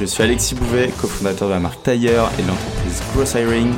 Je 0.00 0.06
suis 0.06 0.24
Alexis 0.24 0.56
Bouvet, 0.56 0.90
cofondateur 1.00 1.48
de 1.48 1.54
la 1.54 1.60
marque 1.60 1.82
Tailleur 1.84 2.28
et 2.38 2.42
de 2.42 2.48
l'entreprise 2.48 3.00
Gross 3.14 3.34
Hiring 3.34 3.72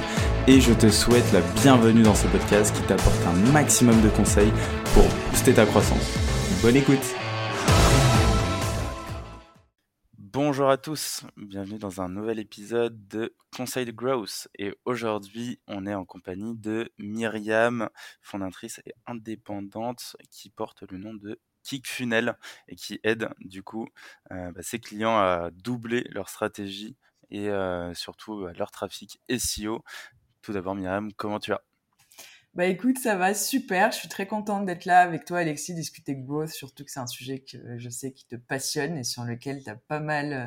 et 0.49 0.61
je 0.63 0.73
te 0.73 0.89
souhaite 0.89 1.31
la 1.33 1.43
bienvenue 1.63 2.03
dans 2.03 2.15
ce 2.15 2.27
podcast 2.29 2.75
qui 2.75 2.83
t'apporte 2.83 3.23
un 3.27 3.53
maximum 3.53 4.01
de 4.01 4.09
conseils 4.09 4.51
pour 4.95 5.05
booster 5.31 5.53
ta 5.53 5.67
croissance. 5.67 6.17
Bonne 6.63 6.77
écoute. 6.77 7.15
Bonjour 10.19 10.71
à 10.71 10.79
tous, 10.79 11.23
bienvenue 11.37 11.79
dans 11.79 12.01
un 12.01 12.09
nouvel 12.09 12.39
épisode 12.39 13.07
de 13.09 13.35
Conseil 13.55 13.85
de 13.85 13.93
Growth. 13.93 14.49
Et 14.59 14.75
aujourd'hui 14.87 15.61
on 15.69 15.87
est 15.87 15.95
en 15.95 16.07
compagnie 16.07 16.57
de 16.57 16.91
Myriam, 16.99 17.91
fondatrice 18.23 18.81
et 18.87 18.95
indépendante 19.07 20.17
qui 20.31 20.49
porte 20.49 20.83
le 20.91 20.97
nom 20.97 21.13
de 21.13 21.39
Kickfunnel 21.67 22.37
et 22.69 22.77
qui 22.77 23.01
aide 23.03 23.29
du 23.41 23.63
coup 23.63 23.89
euh, 24.33 24.53
bah, 24.53 24.63
ses 24.63 24.79
clients 24.79 25.17
à 25.19 25.51
doubler 25.53 26.05
leur 26.11 26.29
stratégie 26.29 26.97
et 27.31 27.49
euh, 27.51 27.93
surtout 27.95 28.47
leur 28.47 28.71
trafic 28.71 29.21
SEO 29.29 29.83
tout 30.47 30.53
d'abord, 30.53 30.77
Myriam, 30.77 31.13
comment 31.15 31.41
tu 31.41 31.51
vas? 31.51 31.61
Bah 32.55 32.67
écoute, 32.67 32.99
ça 32.99 33.17
va 33.17 33.35
super. 33.35 33.91
Je 33.91 33.99
suis 33.99 34.09
très 34.09 34.29
contente 34.29 34.65
d'être 34.65 34.85
là 34.85 35.01
avec 35.01 35.25
toi, 35.25 35.41
Alexis, 35.41 35.75
discuter 35.75 36.15
growth, 36.15 36.51
surtout 36.51 36.85
que 36.85 36.91
c'est 36.93 37.01
un 37.01 37.09
sujet 37.09 37.41
que 37.41 37.77
je 37.79 37.89
sais 37.89 38.13
qui 38.13 38.27
te 38.27 38.37
passionne 38.37 38.97
et 38.97 39.03
sur 39.03 39.25
lequel 39.25 39.63
tu 39.65 39.69
as 39.69 39.75
pas 39.75 39.99
mal 39.99 40.33
euh, 40.33 40.47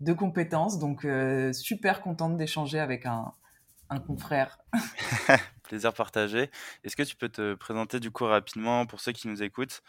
de 0.00 0.14
compétences. 0.14 0.78
Donc, 0.78 1.04
euh, 1.04 1.52
super 1.52 2.00
contente 2.00 2.38
d'échanger 2.38 2.80
avec 2.80 3.04
un, 3.04 3.32
un 3.90 4.00
confrère. 4.00 4.58
Plaisir 5.62 5.92
partagé. 5.92 6.50
Est-ce 6.84 6.96
que 6.96 7.02
tu 7.02 7.16
peux 7.16 7.28
te 7.28 7.54
présenter 7.54 8.00
du 8.00 8.10
coup 8.10 8.24
rapidement 8.24 8.86
pour 8.86 9.00
ceux 9.00 9.12
qui 9.12 9.28
nous 9.28 9.42
écoutent? 9.42 9.82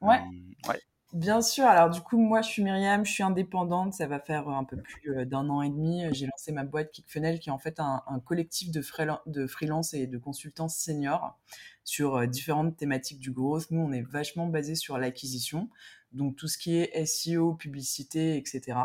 Ouais. 0.00 0.20
Euh, 0.20 0.70
ouais. 0.70 0.80
Bien 1.16 1.40
sûr. 1.40 1.64
Alors 1.64 1.88
du 1.88 2.00
coup, 2.02 2.18
moi, 2.18 2.42
je 2.42 2.48
suis 2.48 2.62
Myriam, 2.62 3.06
je 3.06 3.10
suis 3.10 3.22
indépendante. 3.22 3.94
Ça 3.94 4.06
va 4.06 4.20
faire 4.20 4.48
un 4.48 4.64
peu 4.64 4.76
plus 4.76 5.16
euh, 5.16 5.24
d'un 5.24 5.48
an 5.48 5.62
et 5.62 5.70
demi. 5.70 6.02
J'ai 6.12 6.26
lancé 6.26 6.52
ma 6.52 6.64
boîte 6.64 6.90
Kickfunnel, 6.90 7.38
qui 7.38 7.48
est 7.48 7.52
en 7.52 7.58
fait 7.58 7.80
un, 7.80 8.02
collectif 8.26 8.70
de, 8.70 8.82
de 9.26 9.46
freelance 9.46 9.94
et 9.94 10.06
de 10.06 10.18
consultants 10.18 10.68
seniors 10.68 11.38
sur 11.84 12.16
euh, 12.16 12.26
différentes 12.26 12.76
thématiques 12.76 13.20
du 13.20 13.30
growth. 13.30 13.70
Nous, 13.70 13.80
on 13.80 13.92
est 13.92 14.02
vachement 14.02 14.46
basé 14.46 14.74
sur 14.74 14.98
l'acquisition, 14.98 15.70
donc 16.12 16.36
tout 16.36 16.48
ce 16.48 16.58
qui 16.58 16.76
est 16.76 17.06
SEO, 17.06 17.54
publicité, 17.54 18.36
etc. 18.36 18.78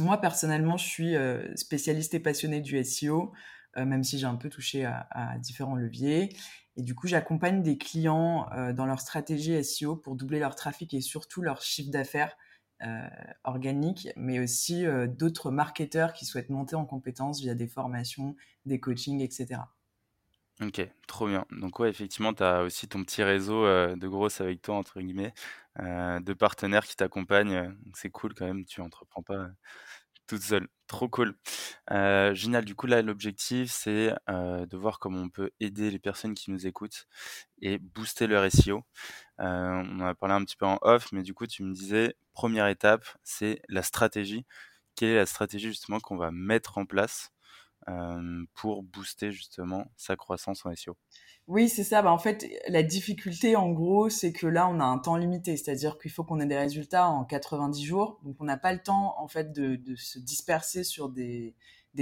Moi, 0.00 0.20
personnellement, 0.20 0.76
je 0.76 0.86
suis 0.86 1.14
euh, 1.14 1.54
spécialiste 1.54 2.14
et 2.14 2.20
passionnée 2.20 2.60
du 2.60 2.82
SEO, 2.82 3.32
même 3.76 4.02
si 4.02 4.18
j'ai 4.18 4.26
un 4.26 4.36
peu 4.36 4.48
touché 4.48 4.86
à, 4.86 5.06
à 5.10 5.38
différents 5.38 5.76
leviers. 5.76 6.30
Et 6.76 6.82
du 6.82 6.94
coup, 6.94 7.06
j'accompagne 7.06 7.62
des 7.62 7.78
clients 7.78 8.48
euh, 8.52 8.72
dans 8.72 8.86
leur 8.86 9.00
stratégie 9.00 9.62
SEO 9.64 9.96
pour 9.96 10.14
doubler 10.14 10.38
leur 10.38 10.54
trafic 10.54 10.92
et 10.92 11.00
surtout 11.00 11.40
leur 11.40 11.62
chiffre 11.62 11.90
d'affaires 11.90 12.36
euh, 12.82 13.08
organique, 13.44 14.08
mais 14.16 14.38
aussi 14.38 14.84
euh, 14.84 15.06
d'autres 15.06 15.50
marketeurs 15.50 16.12
qui 16.12 16.26
souhaitent 16.26 16.50
monter 16.50 16.76
en 16.76 16.84
compétences 16.84 17.40
via 17.40 17.54
des 17.54 17.66
formations, 17.66 18.36
des 18.66 18.78
coachings, 18.78 19.22
etc. 19.22 19.62
Ok, 20.60 20.86
trop 21.06 21.28
bien. 21.28 21.46
Donc 21.50 21.78
ouais, 21.78 21.88
effectivement, 21.88 22.34
tu 22.34 22.42
as 22.42 22.62
aussi 22.62 22.88
ton 22.88 23.02
petit 23.04 23.22
réseau 23.22 23.64
de 23.64 24.08
grosses 24.08 24.40
avec 24.40 24.62
toi, 24.62 24.76
entre 24.76 25.02
guillemets, 25.02 25.34
de 25.78 26.32
partenaires 26.32 26.86
qui 26.86 26.96
t'accompagnent. 26.96 27.76
C'est 27.92 28.08
cool 28.08 28.32
quand 28.32 28.46
même, 28.46 28.64
tu 28.64 28.80
entreprends 28.80 29.22
pas 29.22 29.50
toute 30.26 30.42
seule. 30.42 30.68
Trop 30.86 31.08
cool. 31.08 31.36
Euh, 31.90 32.34
génial. 32.34 32.64
Du 32.64 32.74
coup, 32.74 32.86
là, 32.86 33.02
l'objectif, 33.02 33.70
c'est 33.72 34.14
euh, 34.28 34.66
de 34.66 34.76
voir 34.76 34.98
comment 34.98 35.20
on 35.22 35.28
peut 35.28 35.50
aider 35.60 35.90
les 35.90 35.98
personnes 35.98 36.34
qui 36.34 36.50
nous 36.50 36.66
écoutent 36.66 37.06
et 37.62 37.78
booster 37.78 38.26
leur 38.26 38.44
SEO. 38.52 38.84
Euh, 39.40 39.82
on 39.90 40.00
en 40.00 40.06
a 40.06 40.14
parlé 40.14 40.34
un 40.34 40.44
petit 40.44 40.56
peu 40.56 40.66
en 40.66 40.78
off, 40.82 41.12
mais 41.12 41.22
du 41.22 41.34
coup, 41.34 41.46
tu 41.46 41.62
me 41.64 41.72
disais, 41.74 42.16
première 42.34 42.68
étape, 42.68 43.04
c'est 43.24 43.60
la 43.68 43.82
stratégie. 43.82 44.46
Quelle 44.96 45.10
est 45.10 45.16
la 45.16 45.26
stratégie 45.26 45.68
justement 45.68 46.00
qu'on 46.00 46.16
va 46.16 46.30
mettre 46.30 46.78
en 46.78 46.86
place 46.86 47.32
pour 48.54 48.82
booster 48.82 49.32
justement 49.32 49.86
sa 49.96 50.16
croissance 50.16 50.66
en 50.66 50.74
SEO 50.74 50.96
oui, 51.48 51.68
c'est 51.68 51.84
ça. 51.84 52.02
Bah, 52.02 52.10
en 52.10 52.18
fait, 52.18 52.44
la 52.66 52.82
difficulté, 52.82 53.54
en 53.54 53.70
gros, 53.70 54.08
c'est 54.08 54.32
que 54.32 54.48
là, 54.48 54.68
on 54.68 54.80
a 54.80 54.84
un 54.84 54.98
temps 54.98 55.16
limité. 55.16 55.56
C'est-à-dire 55.56 55.96
qu'il 55.96 56.10
faut 56.10 56.24
qu'on 56.24 56.40
ait 56.40 56.46
des 56.46 56.56
résultats 56.56 57.08
en 57.08 57.24
90 57.24 57.84
jours. 57.84 58.18
Donc, 58.24 58.36
on 58.40 58.44
n'a 58.44 58.56
pas 58.56 58.72
le 58.72 58.80
temps, 58.82 59.14
en 59.18 59.28
fait, 59.28 59.52
de, 59.52 59.78
se 59.94 60.18
disperser 60.18 60.82
sur 60.82 61.08
des, 61.08 61.54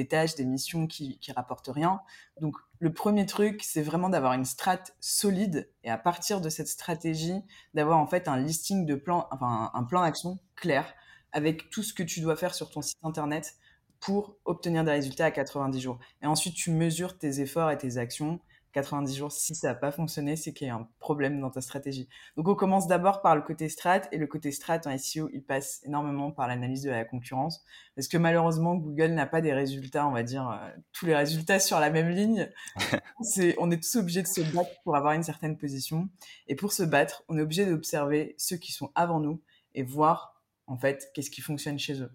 tâches, 0.08 0.34
des 0.34 0.46
missions 0.46 0.86
qui, 0.86 1.18
qui 1.18 1.30
rapportent 1.32 1.68
rien. 1.68 2.00
Donc, 2.40 2.56
le 2.78 2.92
premier 2.94 3.26
truc, 3.26 3.62
c'est 3.62 3.82
vraiment 3.82 4.08
d'avoir 4.08 4.32
une 4.32 4.46
strat 4.46 4.82
solide 4.98 5.70
et 5.82 5.90
à 5.90 5.98
partir 5.98 6.40
de 6.40 6.48
cette 6.48 6.68
stratégie, 6.68 7.42
d'avoir, 7.74 7.98
en 7.98 8.06
fait, 8.06 8.28
un 8.28 8.38
listing 8.38 8.86
de 8.86 8.94
plans, 8.94 9.28
enfin, 9.30 9.70
un 9.74 9.84
plan 9.84 10.02
d'action 10.02 10.38
clair 10.56 10.94
avec 11.32 11.68
tout 11.68 11.82
ce 11.82 11.92
que 11.92 12.02
tu 12.02 12.20
dois 12.20 12.36
faire 12.36 12.54
sur 12.54 12.70
ton 12.70 12.80
site 12.80 12.98
internet 13.02 13.56
pour 14.04 14.36
obtenir 14.44 14.84
des 14.84 14.92
résultats 14.92 15.26
à 15.26 15.30
90 15.30 15.80
jours. 15.80 15.98
Et 16.22 16.26
ensuite, 16.26 16.54
tu 16.54 16.70
mesures 16.70 17.18
tes 17.18 17.40
efforts 17.40 17.70
et 17.70 17.78
tes 17.78 17.96
actions 17.96 18.40
90 18.74 19.16
jours, 19.16 19.32
si 19.32 19.54
ça 19.54 19.68
n'a 19.68 19.74
pas 19.74 19.92
fonctionné, 19.92 20.34
c'est 20.36 20.52
qu'il 20.52 20.66
y 20.66 20.70
a 20.70 20.74
un 20.74 20.88
problème 20.98 21.40
dans 21.40 21.50
ta 21.50 21.60
stratégie. 21.60 22.08
Donc 22.36 22.48
on 22.48 22.56
commence 22.56 22.88
d'abord 22.88 23.22
par 23.22 23.36
le 23.36 23.42
côté 23.42 23.68
strat, 23.68 24.02
et 24.10 24.18
le 24.18 24.26
côté 24.26 24.50
strat 24.50 24.80
en 24.84 24.98
SEO, 24.98 25.30
il 25.32 25.44
passe 25.44 25.80
énormément 25.84 26.32
par 26.32 26.48
l'analyse 26.48 26.82
de 26.82 26.90
la 26.90 27.04
concurrence, 27.04 27.64
parce 27.94 28.08
que 28.08 28.18
malheureusement, 28.18 28.74
Google 28.74 29.12
n'a 29.12 29.26
pas 29.26 29.40
des 29.40 29.52
résultats, 29.52 30.06
on 30.06 30.10
va 30.10 30.24
dire, 30.24 30.50
euh, 30.50 30.70
tous 30.92 31.06
les 31.06 31.14
résultats 31.14 31.60
sur 31.60 31.78
la 31.78 31.90
même 31.90 32.08
ligne. 32.08 32.50
on 33.58 33.70
est 33.70 33.82
tous 33.82 33.96
obligés 33.96 34.22
de 34.22 34.26
se 34.26 34.40
battre 34.40 34.70
pour 34.82 34.96
avoir 34.96 35.14
une 35.14 35.22
certaine 35.22 35.56
position, 35.56 36.08
et 36.48 36.56
pour 36.56 36.72
se 36.72 36.82
battre, 36.82 37.22
on 37.28 37.38
est 37.38 37.42
obligé 37.42 37.66
d'observer 37.66 38.34
ceux 38.38 38.56
qui 38.56 38.72
sont 38.72 38.90
avant 38.96 39.20
nous, 39.20 39.40
et 39.74 39.84
voir, 39.84 40.42
en 40.66 40.76
fait, 40.76 41.10
qu'est-ce 41.14 41.30
qui 41.30 41.42
fonctionne 41.42 41.78
chez 41.78 42.00
eux. 42.02 42.10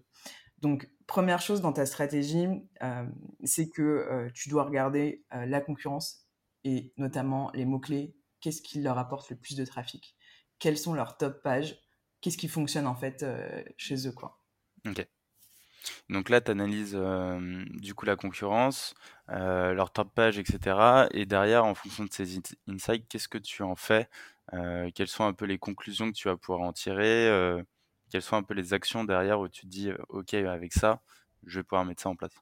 Donc, 0.60 0.88
première 1.06 1.40
chose 1.40 1.60
dans 1.60 1.72
ta 1.72 1.86
stratégie, 1.86 2.46
euh, 2.82 3.06
c'est 3.44 3.68
que 3.68 3.82
euh, 3.82 4.30
tu 4.34 4.48
dois 4.48 4.64
regarder 4.64 5.24
la 5.32 5.60
concurrence 5.60 6.26
et 6.64 6.92
notamment 6.96 7.50
les 7.54 7.64
mots-clés, 7.64 8.14
qu'est-ce 8.40 8.62
qui 8.62 8.80
leur 8.80 8.98
apporte 8.98 9.30
le 9.30 9.36
plus 9.36 9.56
de 9.56 9.64
trafic, 9.64 10.16
quelles 10.58 10.78
sont 10.78 10.94
leurs 10.94 11.16
top 11.16 11.42
pages, 11.42 11.78
qu'est-ce 12.20 12.38
qui 12.38 12.48
fonctionne 12.48 12.86
en 12.86 12.94
fait 12.94 13.22
euh, 13.22 13.62
chez 13.76 14.06
eux. 14.06 14.12
Quoi? 14.12 14.38
Ok. 14.86 15.06
Donc 16.10 16.28
là, 16.28 16.40
tu 16.40 16.50
analyses 16.50 16.94
euh, 16.94 17.64
du 17.70 17.94
coup 17.94 18.04
la 18.04 18.16
concurrence, 18.16 18.94
euh, 19.30 19.72
leur 19.72 19.92
top 19.92 20.14
page, 20.14 20.38
etc. 20.38 21.08
Et 21.12 21.24
derrière, 21.24 21.64
en 21.64 21.74
fonction 21.74 22.04
de 22.04 22.12
ces 22.12 22.38
insights, 22.68 23.08
qu'est-ce 23.08 23.28
que 23.28 23.38
tu 23.38 23.62
en 23.62 23.76
fais? 23.76 24.08
Quelles 24.94 25.06
sont 25.06 25.24
un 25.24 25.32
peu 25.32 25.44
les 25.44 25.58
conclusions 25.58 26.10
que 26.10 26.16
tu 26.16 26.26
vas 26.26 26.36
pouvoir 26.36 26.62
en 26.62 26.72
tirer 26.72 27.62
Quelles 28.10 28.22
sont 28.22 28.36
un 28.36 28.42
peu 28.42 28.54
les 28.54 28.74
actions 28.74 29.04
derrière 29.04 29.40
où 29.40 29.48
tu 29.48 29.62
te 29.62 29.66
dis, 29.66 29.90
OK, 30.08 30.34
avec 30.34 30.72
ça, 30.72 31.00
je 31.46 31.60
vais 31.60 31.64
pouvoir 31.64 31.84
mettre 31.84 32.02
ça 32.02 32.08
en 32.08 32.16
place? 32.16 32.32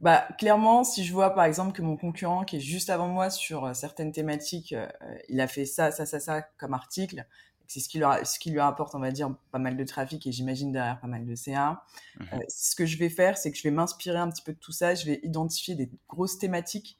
Bah, 0.00 0.26
clairement, 0.38 0.82
si 0.82 1.04
je 1.04 1.12
vois 1.12 1.30
par 1.30 1.44
exemple 1.44 1.72
que 1.72 1.82
mon 1.82 1.96
concurrent 1.96 2.44
qui 2.44 2.56
est 2.56 2.60
juste 2.60 2.90
avant 2.90 3.06
moi 3.06 3.30
sur 3.30 3.74
certaines 3.74 4.10
thématiques, 4.10 4.72
euh, 4.72 4.88
il 5.28 5.40
a 5.40 5.46
fait 5.46 5.64
ça, 5.64 5.92
ça, 5.92 6.06
ça, 6.06 6.18
ça 6.18 6.42
comme 6.58 6.74
article, 6.74 7.24
c'est 7.68 7.80
ce 7.80 7.88
qui, 7.88 7.98
leur, 7.98 8.26
ce 8.26 8.38
qui 8.38 8.50
lui 8.50 8.60
apporte, 8.60 8.94
on 8.94 8.98
va 8.98 9.12
dire, 9.12 9.34
pas 9.50 9.58
mal 9.58 9.76
de 9.76 9.84
trafic 9.84 10.26
et 10.26 10.32
j'imagine 10.32 10.72
derrière 10.72 11.00
pas 11.00 11.06
mal 11.06 11.24
de 11.24 11.34
CA. 11.34 11.84
Mmh 12.18 12.24
euh, 12.32 12.38
ce 12.48 12.74
que 12.74 12.84
je 12.84 12.98
vais 12.98 13.08
faire, 13.08 13.38
c'est 13.38 13.50
que 13.50 13.56
je 13.56 13.62
vais 13.62 13.70
m'inspirer 13.70 14.18
un 14.18 14.28
petit 14.28 14.42
peu 14.42 14.52
de 14.52 14.58
tout 14.58 14.72
ça, 14.72 14.94
je 14.94 15.06
vais 15.06 15.20
identifier 15.22 15.74
des 15.74 15.88
grosses 16.08 16.38
thématiques 16.38 16.98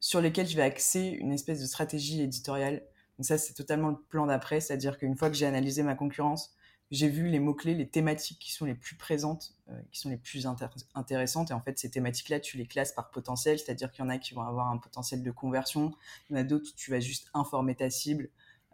sur 0.00 0.20
lesquelles 0.20 0.46
je 0.46 0.56
vais 0.56 0.62
axer 0.62 1.00
une 1.00 1.32
espèce 1.32 1.60
de 1.60 1.66
stratégie 1.66 2.22
éditoriale. 2.22 2.82
Donc 3.18 3.26
ça, 3.26 3.36
c'est 3.36 3.54
totalement 3.54 3.90
le 3.90 3.98
plan 4.08 4.26
d'après, 4.26 4.60
c'est-à-dire 4.60 4.98
qu'une 4.98 5.16
fois 5.16 5.28
que 5.28 5.36
j'ai 5.36 5.46
analysé 5.46 5.82
ma 5.82 5.94
concurrence, 5.94 6.54
j'ai 6.90 7.08
vu 7.08 7.28
les 7.28 7.40
mots-clés, 7.40 7.74
les 7.74 7.88
thématiques 7.88 8.38
qui 8.38 8.52
sont 8.52 8.66
les 8.66 8.74
plus 8.74 8.96
présentes, 8.96 9.54
euh, 9.68 9.80
qui 9.90 10.00
sont 10.00 10.10
les 10.10 10.16
plus 10.16 10.46
intéressantes. 10.94 11.50
Et 11.50 11.54
en 11.54 11.60
fait, 11.60 11.78
ces 11.78 11.90
thématiques-là, 11.90 12.40
tu 12.40 12.56
les 12.56 12.66
classes 12.66 12.92
par 12.92 13.10
potentiel, 13.10 13.58
c'est-à-dire 13.58 13.90
qu'il 13.90 14.04
y 14.04 14.06
en 14.06 14.10
a 14.10 14.18
qui 14.18 14.34
vont 14.34 14.42
avoir 14.42 14.68
un 14.68 14.76
potentiel 14.76 15.22
de 15.22 15.30
conversion, 15.30 15.92
il 16.28 16.36
y 16.36 16.38
en 16.38 16.40
a 16.40 16.44
d'autres 16.44 16.70
où 16.70 16.76
tu 16.76 16.90
vas 16.90 17.00
juste 17.00 17.30
informer 17.34 17.74
ta 17.74 17.90
cible, 17.90 18.28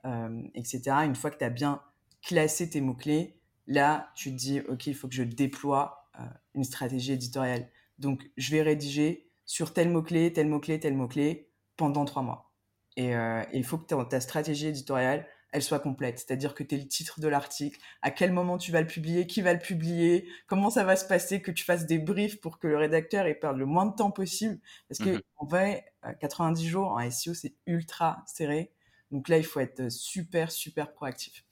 euh, 0.05 0.43
etc. 0.55 0.83
Une 1.05 1.15
fois 1.15 1.31
que 1.31 1.39
tu 1.39 1.45
as 1.45 1.51
bien 1.51 1.81
classé 2.23 2.69
tes 2.69 2.81
mots-clés, 2.81 3.37
là, 3.67 4.11
tu 4.15 4.31
te 4.31 4.37
dis, 4.37 4.61
OK, 4.69 4.87
il 4.87 4.95
faut 4.95 5.09
que 5.09 5.15
je 5.15 5.23
déploie 5.23 6.11
euh, 6.19 6.25
une 6.55 6.65
stratégie 6.65 7.13
éditoriale. 7.13 7.69
Donc, 7.99 8.31
je 8.37 8.51
vais 8.51 8.63
rédiger 8.63 9.31
sur 9.47 9.73
tel 9.73 9.89
mot-clé, 9.89 10.33
tel 10.33 10.49
mot-clé, 10.49 10.81
tel 10.81 10.95
mot-clé 10.95 11.49
pendant 11.77 12.05
trois 12.05 12.23
mois. 12.23 12.51
Et 12.97 13.13
il 13.55 13.65
faut 13.65 13.79
que 13.79 14.05
ta 14.05 14.21
stratégie 14.21 14.67
éditoriale 14.67 15.27
elle 15.53 15.63
soit 15.63 15.81
complète. 15.81 16.19
C'est-à-dire 16.19 16.55
que 16.55 16.63
tu 16.63 16.75
es 16.75 16.79
le 16.79 16.87
titre 16.87 17.21
de 17.21 17.29
l'article, 17.29 17.81
à 18.03 18.11
quel 18.11 18.33
moment 18.33 18.59
tu 18.59 18.73
vas 18.73 18.81
le 18.81 18.87
publier, 18.87 19.27
qui 19.27 19.43
va 19.43 19.53
le 19.53 19.59
publier, 19.59 20.29
comment 20.47 20.71
ça 20.71 20.85
va 20.85 20.97
se 20.97 21.07
passer, 21.07 21.43
que 21.43 21.51
tu 21.51 21.65
fasses 21.65 21.87
des 21.87 21.99
briefs 21.99 22.41
pour 22.41 22.59
que 22.59 22.69
le 22.69 22.77
rédacteur 22.77 23.27
ait 23.27 23.35
perdu 23.35 23.61
le 23.61 23.67
moins 23.67 23.87
de 23.87 23.95
temps 23.95 24.11
possible. 24.11 24.59
Parce 24.89 24.99
que, 24.99 25.17
mmh 25.17 25.23
en 25.37 25.47
vrai, 25.47 25.87
90 26.21 26.69
jours 26.69 26.89
en 26.89 27.11
SEO, 27.11 27.33
c'est 27.33 27.55
ultra 27.67 28.23
serré. 28.27 28.73
Donc 29.11 29.29
là, 29.29 29.39
il 29.39 29.45
faut 29.45 29.59
être 29.59 29.91
super, 29.91 30.53
super 30.53 30.93
proactif. 30.93 31.45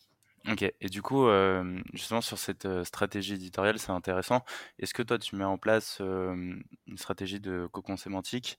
Ok, 0.48 0.62
et 0.62 0.88
du 0.88 1.02
coup, 1.02 1.26
justement 1.94 2.20
sur 2.20 2.38
cette 2.38 2.68
stratégie 2.84 3.34
éditoriale, 3.34 3.78
c'est 3.78 3.90
intéressant. 3.90 4.44
Est-ce 4.78 4.94
que 4.94 5.02
toi, 5.02 5.18
tu 5.18 5.36
mets 5.36 5.44
en 5.44 5.58
place 5.58 6.00
une 6.00 6.62
stratégie 6.96 7.40
de 7.40 7.66
cocon 7.72 7.96
sémantique 7.96 8.58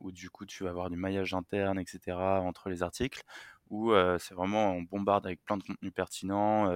où 0.00 0.12
du 0.12 0.30
coup, 0.30 0.46
tu 0.46 0.64
vas 0.64 0.70
avoir 0.70 0.90
du 0.90 0.96
maillage 0.96 1.34
interne, 1.34 1.78
etc., 1.78 2.16
entre 2.16 2.70
les 2.70 2.82
articles, 2.82 3.22
ou 3.72 3.92
c'est 4.18 4.34
vraiment 4.34 4.74
on 4.74 4.82
bombarde 4.82 5.26
avec 5.26 5.42
plein 5.44 5.56
de 5.56 5.62
contenus 5.64 5.92
pertinents 5.92 6.70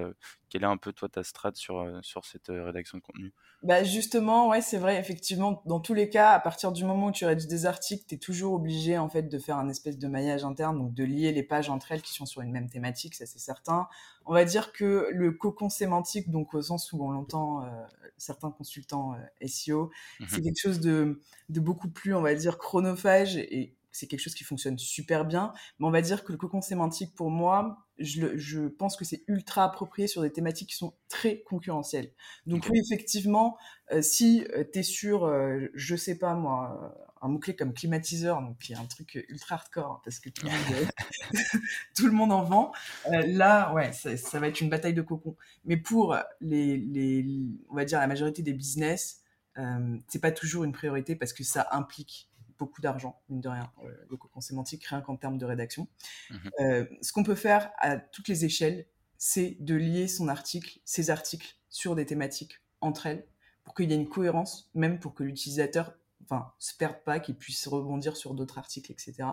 Quelle 0.48 0.62
est 0.62 0.66
un 0.66 0.76
peu 0.76 0.92
toi 0.92 1.08
ta 1.08 1.22
strat 1.22 1.52
sur, 1.54 1.86
sur 2.02 2.24
cette 2.24 2.48
rédaction 2.48 2.98
de 2.98 3.02
contenu? 3.02 3.32
Bah 3.62 3.82
justement, 3.82 4.48
ouais, 4.48 4.60
c'est 4.60 4.76
vrai, 4.76 5.00
effectivement, 5.00 5.62
dans 5.64 5.80
tous 5.80 5.94
les 5.94 6.10
cas, 6.10 6.32
à 6.32 6.40
partir 6.40 6.72
du 6.72 6.84
moment 6.84 7.06
où 7.06 7.12
tu 7.12 7.24
rédiges 7.24 7.48
des 7.48 7.64
articles, 7.64 8.04
tu 8.06 8.14
es 8.14 8.18
toujours 8.18 8.52
obligé 8.52 8.98
en 8.98 9.08
fait 9.08 9.22
de 9.22 9.38
faire 9.38 9.56
un 9.56 9.68
espèce 9.68 9.98
de 9.98 10.06
maillage 10.06 10.44
interne, 10.44 10.78
donc 10.78 10.94
de 10.94 11.02
lier 11.04 11.32
les 11.32 11.42
pages 11.42 11.70
entre 11.70 11.90
elles 11.90 12.02
qui 12.02 12.12
sont 12.12 12.26
sur 12.26 12.42
une 12.42 12.52
même 12.52 12.68
thématique, 12.68 13.14
ça 13.14 13.24
c'est 13.24 13.38
certain. 13.38 13.88
On 14.26 14.34
va 14.34 14.44
dire 14.44 14.72
que 14.72 15.08
le 15.10 15.32
cocon 15.32 15.70
sémantique, 15.70 16.30
donc 16.30 16.52
au 16.54 16.62
sens 16.62 16.92
où 16.92 17.02
on 17.02 17.10
l'entend 17.10 17.64
euh, 17.64 17.68
certains 18.18 18.50
consultants 18.50 19.14
euh, 19.14 19.46
SEO, 19.46 19.90
mmh 20.20 20.24
c'est 20.28 20.42
quelque 20.42 20.60
chose 20.60 20.80
de, 20.80 21.20
de 21.48 21.60
beaucoup 21.60 21.88
plus, 21.88 22.14
on 22.14 22.22
va 22.22 22.34
dire, 22.34 22.58
chronophage 22.58 23.36
et 23.36 23.74
c'est 23.96 24.06
quelque 24.06 24.20
chose 24.20 24.34
qui 24.34 24.44
fonctionne 24.44 24.78
super 24.78 25.24
bien. 25.24 25.52
Mais 25.78 25.86
on 25.86 25.90
va 25.90 26.02
dire 26.02 26.24
que 26.24 26.32
le 26.32 26.38
cocon 26.38 26.60
sémantique, 26.60 27.14
pour 27.14 27.30
moi, 27.30 27.86
je, 27.98 28.68
pense 28.68 28.96
que 28.96 29.04
c'est 29.04 29.24
ultra 29.26 29.64
approprié 29.64 30.06
sur 30.06 30.22
des 30.22 30.30
thématiques 30.30 30.70
qui 30.70 30.76
sont 30.76 30.94
très 31.08 31.40
concurrentielles. 31.42 32.12
Donc 32.46 32.66
oui, 32.70 32.78
effectivement, 32.78 33.56
euh, 33.92 34.02
si 34.02 34.46
euh, 34.54 34.64
tu 34.70 34.80
es 34.80 34.82
sur, 34.82 35.24
euh, 35.24 35.68
je 35.74 35.96
sais 35.96 36.18
pas 36.18 36.34
moi, 36.34 36.94
un 37.22 37.28
mot-clé 37.28 37.56
comme 37.56 37.72
climatiseur, 37.72 38.42
donc 38.42 38.58
qui 38.58 38.74
est 38.74 38.76
un 38.76 38.84
truc 38.84 39.24
ultra 39.28 39.54
hardcore, 39.56 39.92
hein, 39.92 40.00
parce 40.04 40.20
que 40.20 40.28
tout 40.28 40.46
le 40.46 42.12
monde, 42.12 42.32
en 42.32 42.42
vend, 42.42 42.72
là, 43.10 43.72
ouais, 43.72 43.92
ça, 43.92 44.38
va 44.38 44.48
être 44.48 44.60
une 44.60 44.68
bataille 44.68 44.94
de 44.94 45.02
cocon. 45.02 45.36
Mais 45.64 45.78
pour 45.78 46.16
les, 46.40 46.76
les 46.76 47.24
on 47.70 47.76
va 47.76 47.86
dire 47.86 47.98
la 47.98 48.06
majorité 48.06 48.42
des 48.42 48.52
business, 48.52 49.22
c'est 50.08 50.20
pas 50.20 50.32
toujours 50.32 50.64
une 50.64 50.72
priorité 50.72 51.16
parce 51.16 51.32
que 51.32 51.42
ça 51.42 51.66
implique 51.70 52.28
beaucoup 52.58 52.80
d'argent, 52.80 53.20
mine 53.28 53.40
de 53.40 53.48
rien, 53.48 53.70
euh, 53.84 54.06
le 54.10 54.16
cocon 54.16 54.40
sémantique, 54.40 54.84
rien 54.84 55.00
qu'en 55.00 55.16
termes 55.16 55.38
de 55.38 55.44
rédaction. 55.44 55.88
Mhm. 56.30 56.50
Euh, 56.60 56.84
ce 57.02 57.12
qu'on 57.12 57.22
peut 57.22 57.34
faire 57.34 57.70
à 57.78 57.96
toutes 57.96 58.28
les 58.28 58.44
échelles, 58.44 58.86
c'est 59.18 59.56
de 59.60 59.74
lier 59.74 60.08
son 60.08 60.28
article, 60.28 60.78
ses 60.84 61.10
articles, 61.10 61.56
sur 61.68 61.94
des 61.94 62.06
thématiques 62.06 62.60
entre 62.80 63.06
elles, 63.06 63.26
pour 63.64 63.74
qu'il 63.74 63.90
y 63.90 63.94
ait 63.94 63.96
une 63.96 64.08
cohérence, 64.08 64.70
même 64.74 64.98
pour 64.98 65.14
que 65.14 65.24
l'utilisateur 65.24 65.94
enfin, 66.24 66.52
se 66.58 66.74
perde 66.74 67.02
pas, 67.04 67.20
qu'il 67.20 67.36
puisse 67.36 67.66
rebondir 67.66 68.16
sur 68.16 68.34
d'autres 68.34 68.58
articles, 68.58 68.90
etc., 68.92 69.28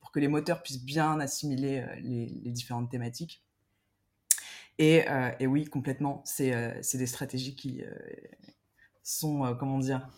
pour 0.00 0.12
que 0.12 0.20
les 0.20 0.28
moteurs 0.28 0.62
puissent 0.62 0.84
bien 0.84 1.18
assimiler 1.20 1.80
euh, 1.80 1.94
les, 2.00 2.50
différentes 2.50 2.90
thématiques. 2.90 3.42
Et, 4.78 5.04
oui, 5.44 5.64
complètement, 5.64 6.22
c'est 6.24 6.52
des 6.94 7.06
stratégies 7.06 7.56
qui 7.56 7.82
sont, 9.02 9.56
comment 9.58 9.78
dire, 9.78 10.08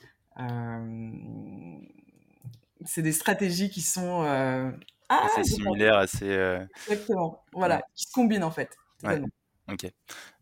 c'est 2.84 3.02
des 3.02 3.12
stratégies 3.12 3.70
qui 3.70 3.82
sont 3.82 4.24
euh, 4.24 4.70
assez 5.08 5.44
similaires, 5.44 5.96
assez. 5.96 6.30
Euh, 6.30 6.64
Exactement. 6.88 7.44
Voilà, 7.52 7.82
qui 7.94 8.04
se 8.04 8.12
combinent 8.12 8.44
en 8.44 8.50
fait. 8.50 8.76
Ok. 9.68 9.86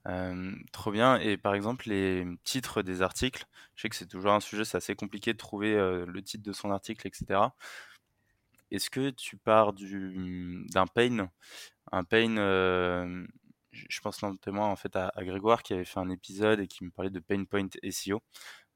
Euh, 0.07 0.53
trop 0.73 0.91
bien. 0.91 1.19
Et 1.19 1.37
par 1.37 1.55
exemple, 1.55 1.89
les 1.89 2.27
titres 2.45 2.83
des 2.83 3.03
articles, 3.03 3.45
je 3.75 3.83
sais 3.83 3.89
que 3.89 3.97
c'est 3.97 4.07
toujours 4.07 4.33
un 4.33 4.41
sujet, 4.41 4.65
c'est 4.65 4.77
assez 4.77 4.95
compliqué 4.95 5.33
de 5.33 5.39
trouver 5.39 5.75
le 5.75 6.23
titre 6.23 6.45
de 6.45 6.53
son 6.53 6.71
article, 6.71 7.07
etc. 7.07 7.41
Est-ce 8.71 8.91
que 8.91 9.11
tu 9.11 9.37
pars 9.37 9.73
d'un 9.75 10.87
pain, 10.87 11.31
un 11.93 12.05
pain, 12.05 12.37
je 13.73 14.01
pense 14.01 14.23
notamment 14.23 14.71
en 14.71 14.77
fait 14.77 14.97
à, 14.97 15.13
à, 15.15 15.25
Grégoire 15.25 15.63
qui 15.63 15.75
avait 15.75 15.85
fait 15.85 16.01
un 16.01 16.11
épisode 16.11 16.61
et 16.61 16.67
qui 16.67 16.85
me 16.85 16.91
parlait 16.91 17.11
de 17.11 17.21
pain 17.21 17.45
point 17.45 17.69
SEO. 17.91 18.23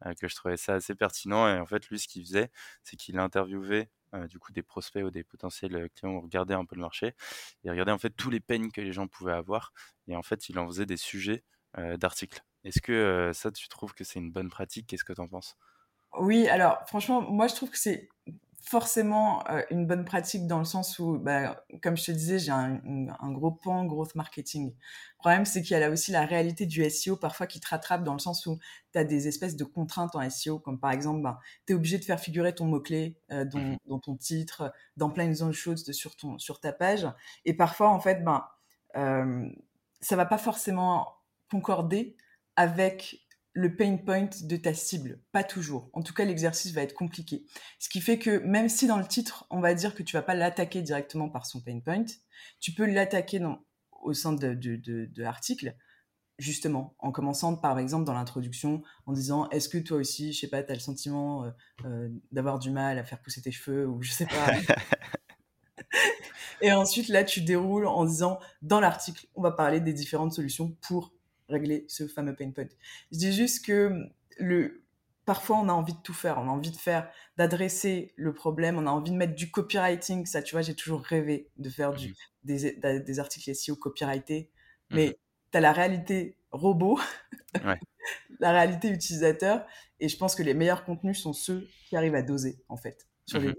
Euh, 0.07 0.15
que 0.15 0.29
je 0.29 0.35
trouvais 0.35 0.57
ça 0.57 0.75
assez 0.75 0.95
pertinent. 0.95 1.49
Et 1.49 1.59
en 1.59 1.67
fait, 1.67 1.87
lui, 1.89 1.99
ce 1.99 2.09
qu'il 2.09 2.25
faisait, 2.25 2.51
c'est 2.83 2.97
qu'il 2.97 3.19
interviewait 3.19 3.91
euh, 4.15 4.27
du 4.27 4.39
coup 4.39 4.53
des 4.53 4.63
prospects 4.63 5.03
ou 5.03 5.11
des 5.11 5.25
potentiels 5.25 5.75
euh, 5.77 5.89
clients 5.95 6.21
regardait 6.21 6.55
un 6.55 6.65
peu 6.65 6.77
le 6.77 6.83
marché 6.83 7.15
et 7.65 7.71
regardait 7.71 7.93
en 7.93 7.99
fait 7.99 8.11
tous 8.11 8.31
les 8.31 8.41
peines 8.41 8.71
que 8.71 8.81
les 8.81 8.93
gens 8.93 9.09
pouvaient 9.09 9.33
avoir 9.33 9.73
et 10.07 10.17
en 10.17 10.23
fait 10.23 10.49
il 10.49 10.59
en 10.59 10.67
faisait 10.67 10.87
des 10.87 10.97
sujets 10.97 11.45
d'articles. 11.97 12.45
Est-ce 12.65 12.83
que 12.83 13.31
ça 13.33 13.51
tu 13.51 13.67
trouves 13.69 13.95
que 13.95 14.05
c'est 14.05 14.19
une 14.19 14.31
bonne 14.31 14.51
pratique? 14.51 14.87
Qu'est-ce 14.87 15.05
que 15.05 15.15
tu 15.15 15.21
en 15.23 15.29
penses? 15.29 15.57
Oui, 16.19 16.47
alors 16.49 16.77
franchement 16.87 17.23
moi 17.23 17.47
je 17.47 17.55
trouve 17.55 17.71
que 17.71 17.79
c'est 17.79 18.11
forcément 18.63 19.45
euh, 19.51 19.63
une 19.71 19.87
bonne 19.87 20.05
pratique 20.05 20.47
dans 20.47 20.59
le 20.59 20.65
sens 20.65 20.99
où, 20.99 21.19
bah, 21.19 21.65
comme 21.83 21.97
je 21.97 22.05
te 22.05 22.11
disais, 22.13 22.39
j'ai 22.39 22.53
un, 22.53 22.81
gros 23.33 23.51
pan 23.51 23.85
growth 23.85 24.15
marketing. 24.15 24.71
Le 24.71 25.19
problème, 25.19 25.45
c'est 25.45 25.63
qu'il 25.63 25.73
y 25.73 25.75
a 25.75 25.81
là 25.81 25.91
aussi 25.91 26.13
la 26.13 26.25
réalité 26.25 26.65
du 26.67 26.89
SEO 26.89 27.17
parfois 27.17 27.47
qui 27.47 27.59
te 27.59 27.69
rattrape 27.69 28.05
dans 28.05 28.13
le 28.13 28.21
sens 28.21 28.47
où 28.47 28.59
tu 28.93 28.99
as 28.99 29.05
des 29.05 29.27
espèces 29.27 29.57
de 29.57 29.65
contraintes 29.65 30.15
en 30.15 30.29
SEO, 30.31 30.61
comme 30.61 30.79
par 30.79 30.93
exemple, 30.93 31.23
bah, 31.23 31.41
tu 31.67 31.73
es 31.73 31.77
obligé 31.77 31.99
de 31.99 32.05
faire 32.05 32.21
figurer 32.21 32.55
ton 32.55 32.67
mot-clé 32.67 33.19
euh, 33.33 33.45
mmh 33.45 33.77
dans, 33.87 33.99
ton 33.99 34.17
titre, 34.17 34.73
dans 34.97 35.11
plein 35.11 35.29
de 35.29 35.53
choses 35.53 35.91
sur, 35.91 36.17
ton, 36.17 36.39
sur 36.39 36.61
ta 36.61 36.73
page. 36.73 37.07
Et 37.45 37.55
parfois, 37.55 37.91
en 37.91 38.01
fait, 38.01 38.23
ben, 38.23 38.47
euh, 38.97 39.49
ça 40.01 40.17
va 40.17 40.25
pas 40.25 40.39
forcément 40.39 41.09
concorder 41.51 42.17
avec 42.57 43.22
le 43.55 43.77
pain 43.77 43.97
point 43.97 44.29
de 44.43 44.57
ta 44.57 44.75
cible. 44.75 45.21
Pas 45.31 45.45
toujours. 45.45 45.91
En 45.93 46.03
tout 46.03 46.15
cas, 46.15 46.25
l'exercice 46.25 46.73
va 46.73 46.83
être 46.83 46.95
compliqué. 46.95 47.45
Ce 47.79 47.89
qui 47.89 48.01
fait 48.01 48.19
que 48.19 48.39
même 48.39 48.69
si 48.69 48.87
dans 48.87 48.99
le 48.99 49.07
titre, 49.07 49.47
on 49.51 49.61
va 49.61 49.75
dire 49.75 49.95
que 49.95 50.03
tu 50.03 50.17
vas 50.17 50.23
pas 50.23 50.35
l'attaquer 50.35 50.83
directement 50.83 51.29
par 51.29 51.47
son 51.47 51.61
pain 51.61 51.79
point, 51.81 52.05
tu 52.61 52.73
peux 52.73 52.87
l'attaquer 52.87 53.41
au 54.03 54.15
sein 54.15 54.33
de, 54.33 54.55
de, 54.55 55.09
l'article, 55.17 55.77
justement, 56.39 56.95
en 56.99 57.13
commençant 57.13 57.57
par 57.57 57.79
exemple 57.79 58.05
dans 58.05 58.15
l'introduction, 58.15 58.83
en 59.07 59.13
disant 59.13 59.49
est-ce 59.51 59.69
que 59.69 59.79
toi 59.79 59.99
aussi, 59.99 60.33
je 60.33 60.41
sais 60.41 60.49
pas, 60.49 60.63
tu 60.63 60.73
as 60.73 60.75
le 60.75 60.81
sentiment 60.81 61.45
euh, 61.45 61.51
euh, 61.85 62.09
d'avoir 62.33 62.59
du 62.59 62.71
mal 62.71 62.99
à 62.99 63.05
faire 63.05 63.21
pousser 63.21 63.43
tes 63.43 63.53
cheveux 63.53 63.87
ou 63.87 64.03
je 64.03 64.11
sais 64.13 64.27
pas. 64.27 64.53
Et 66.63 66.73
ensuite, 66.73 67.09
là, 67.09 67.25
tu 67.25 67.41
déroules 67.43 67.87
en 67.87 68.05
disant 68.05 68.39
dans 68.63 68.81
l'article, 68.81 69.27
on 69.35 69.43
va 69.43 69.51
parler 69.51 69.81
des 69.81 69.93
différentes 69.93 70.33
solutions 70.33 70.77
pour 70.81 71.13
régler 71.53 71.85
ce 71.89 72.07
fameux 72.09 72.35
pain 72.35 72.51
point. 72.51 72.67
Je 73.13 73.19
dis 73.19 73.33
juste 73.33 73.65
que 73.65 73.93
le, 74.39 74.83
parfois 75.25 75.59
on 75.59 75.69
a 75.69 75.73
envie 75.73 75.95
de 75.95 76.01
tout 76.03 76.15
faire, 76.15 76.39
on 76.39 76.49
a 76.49 76.51
envie 76.51 76.71
de 76.71 76.77
faire, 76.77 77.11
d'adresser 77.37 78.13
le 78.17 78.33
problème, 78.33 78.79
on 78.79 78.87
a 78.87 78.91
envie 78.91 79.11
de 79.11 79.17
mettre 79.17 79.35
du 79.35 79.51
copywriting. 79.51 80.27
Ça, 80.27 80.43
tu 80.43 80.55
vois, 80.55 80.63
j'ai 80.63 80.75
toujours 80.75 81.03
rêvé 81.03 81.51
de 81.57 81.71
faire 81.71 81.93
du, 81.93 82.11
mmh. 82.11 82.15
des, 82.45 83.01
des, 83.01 83.19
articles 83.21 83.55
SEO 83.55 83.77
copyrightés, 83.77 84.51
mmh. 84.91 84.97
mais 84.97 85.19
tu 85.51 85.59
as 85.59 85.61
la 85.61 85.73
réalité 85.73 86.37
robot, 86.51 86.99
la 88.41 88.53
réalité 88.53 88.89
utilisateur, 88.89 89.65
et 90.01 90.09
je 90.09 90.17
pense 90.17 90.35
que 90.35 90.43
les 90.43 90.55
meilleurs 90.55 90.85
contenus 90.85 91.21
sont 91.23 91.33
ceux 91.33 91.69
qui 91.89 91.97
arrivent 91.97 92.15
à 92.15 92.23
doser, 92.23 92.59
en 92.69 92.77
fait, 92.77 93.07
sur 93.27 93.41
mmh 93.41 93.55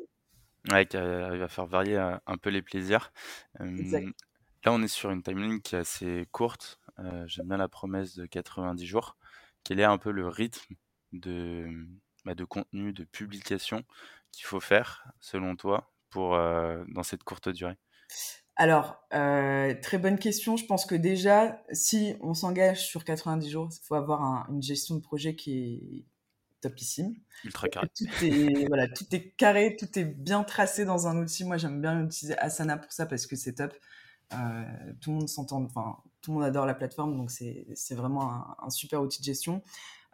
Ouais, 0.72 0.86
qui 0.86 0.96
arrivent 0.96 1.44
à 1.44 1.50
faire 1.50 1.66
varier 1.66 1.98
euh, 1.98 2.16
un 2.26 2.38
peu 2.38 2.50
les 2.50 2.62
plaisirs. 2.62 3.12
Là, 3.60 4.72
on 4.72 4.82
est 4.82 4.88
sur 4.88 5.12
une 5.12 5.22
timeline 5.22 5.62
qui 5.62 5.76
est 5.76 5.80
assez 5.80 6.26
courte. 6.32 6.80
Euh, 7.00 7.26
j'aime 7.28 7.48
bien 7.48 7.58
la 7.58 7.68
promesse 7.68 8.16
de 8.16 8.26
90 8.26 8.86
jours. 8.86 9.18
Quel 9.64 9.80
est 9.80 9.86
un 9.86 9.98
peu 9.98 10.12
le 10.12 10.28
rythme 10.28 10.76
de, 11.12 11.88
bah, 12.26 12.36
de 12.36 12.44
contenu, 12.44 12.94
de 12.94 13.04
publication 13.04 13.84
qu'il 14.32 14.46
faut 14.46 14.60
faire, 14.60 15.06
selon 15.20 15.56
toi, 15.56 15.92
pour, 16.10 16.36
euh, 16.36 16.84
dans 16.90 17.04
cette 17.04 17.24
courte 17.24 17.50
durée? 17.50 17.78
Alors, 18.56 19.04
euh, 19.14 19.74
très 19.82 19.98
bonne 19.98 20.20
question. 20.20 20.58
Je 20.58 20.66
pense 20.66 20.86
que 20.86 20.96
déjà, 20.96 21.64
si 21.72 22.16
on 22.22 22.34
s'engage 22.34 22.86
sur 22.86 23.04
90 23.04 23.50
jours, 23.50 23.70
il 23.72 23.86
faut 23.86 23.96
avoir 23.96 24.48
une 24.52 24.62
gestion 24.62 24.96
de 24.96 25.02
projet 25.02 25.36
qui 25.36 25.58
est 25.58 26.06
topissime. 26.62 27.16
Ultra 27.44 27.68
carré. 27.68 27.88
Tout 27.96 28.06
est, 28.24 28.68
voilà, 28.68 28.88
tout 28.88 29.06
est 29.12 29.32
carré, 29.32 29.76
tout 29.78 30.00
est 30.00 30.06
bien 30.06 30.44
tracé 30.44 30.86
dans 30.86 31.08
un 31.08 31.18
outil. 31.18 31.46
Moi, 31.46 31.58
j'aime 31.58 31.82
bien 31.82 32.06
utiliser 32.06 32.38
Asana 32.38 32.78
pour 32.78 32.92
ça 32.92 33.06
parce 33.06 33.26
que 33.26 33.36
c'est 33.36 33.54
top. 33.54 33.74
Euh, 34.34 34.64
tout 35.02 35.12
le 35.12 35.18
monde 35.18 35.30
s'entend, 35.30 35.64
enfin, 35.64 35.98
tout 36.24 36.32
le 36.32 36.36
monde 36.36 36.46
adore 36.46 36.65
la 36.65 36.74
plateforme, 36.74 37.15
donc 37.18 37.30
c'est 37.30 37.96
vraiment 37.96 38.46
un, 38.60 38.70
super 38.70 39.01
outil 39.01 39.20
de 39.20 39.25
gestion. 39.25 39.62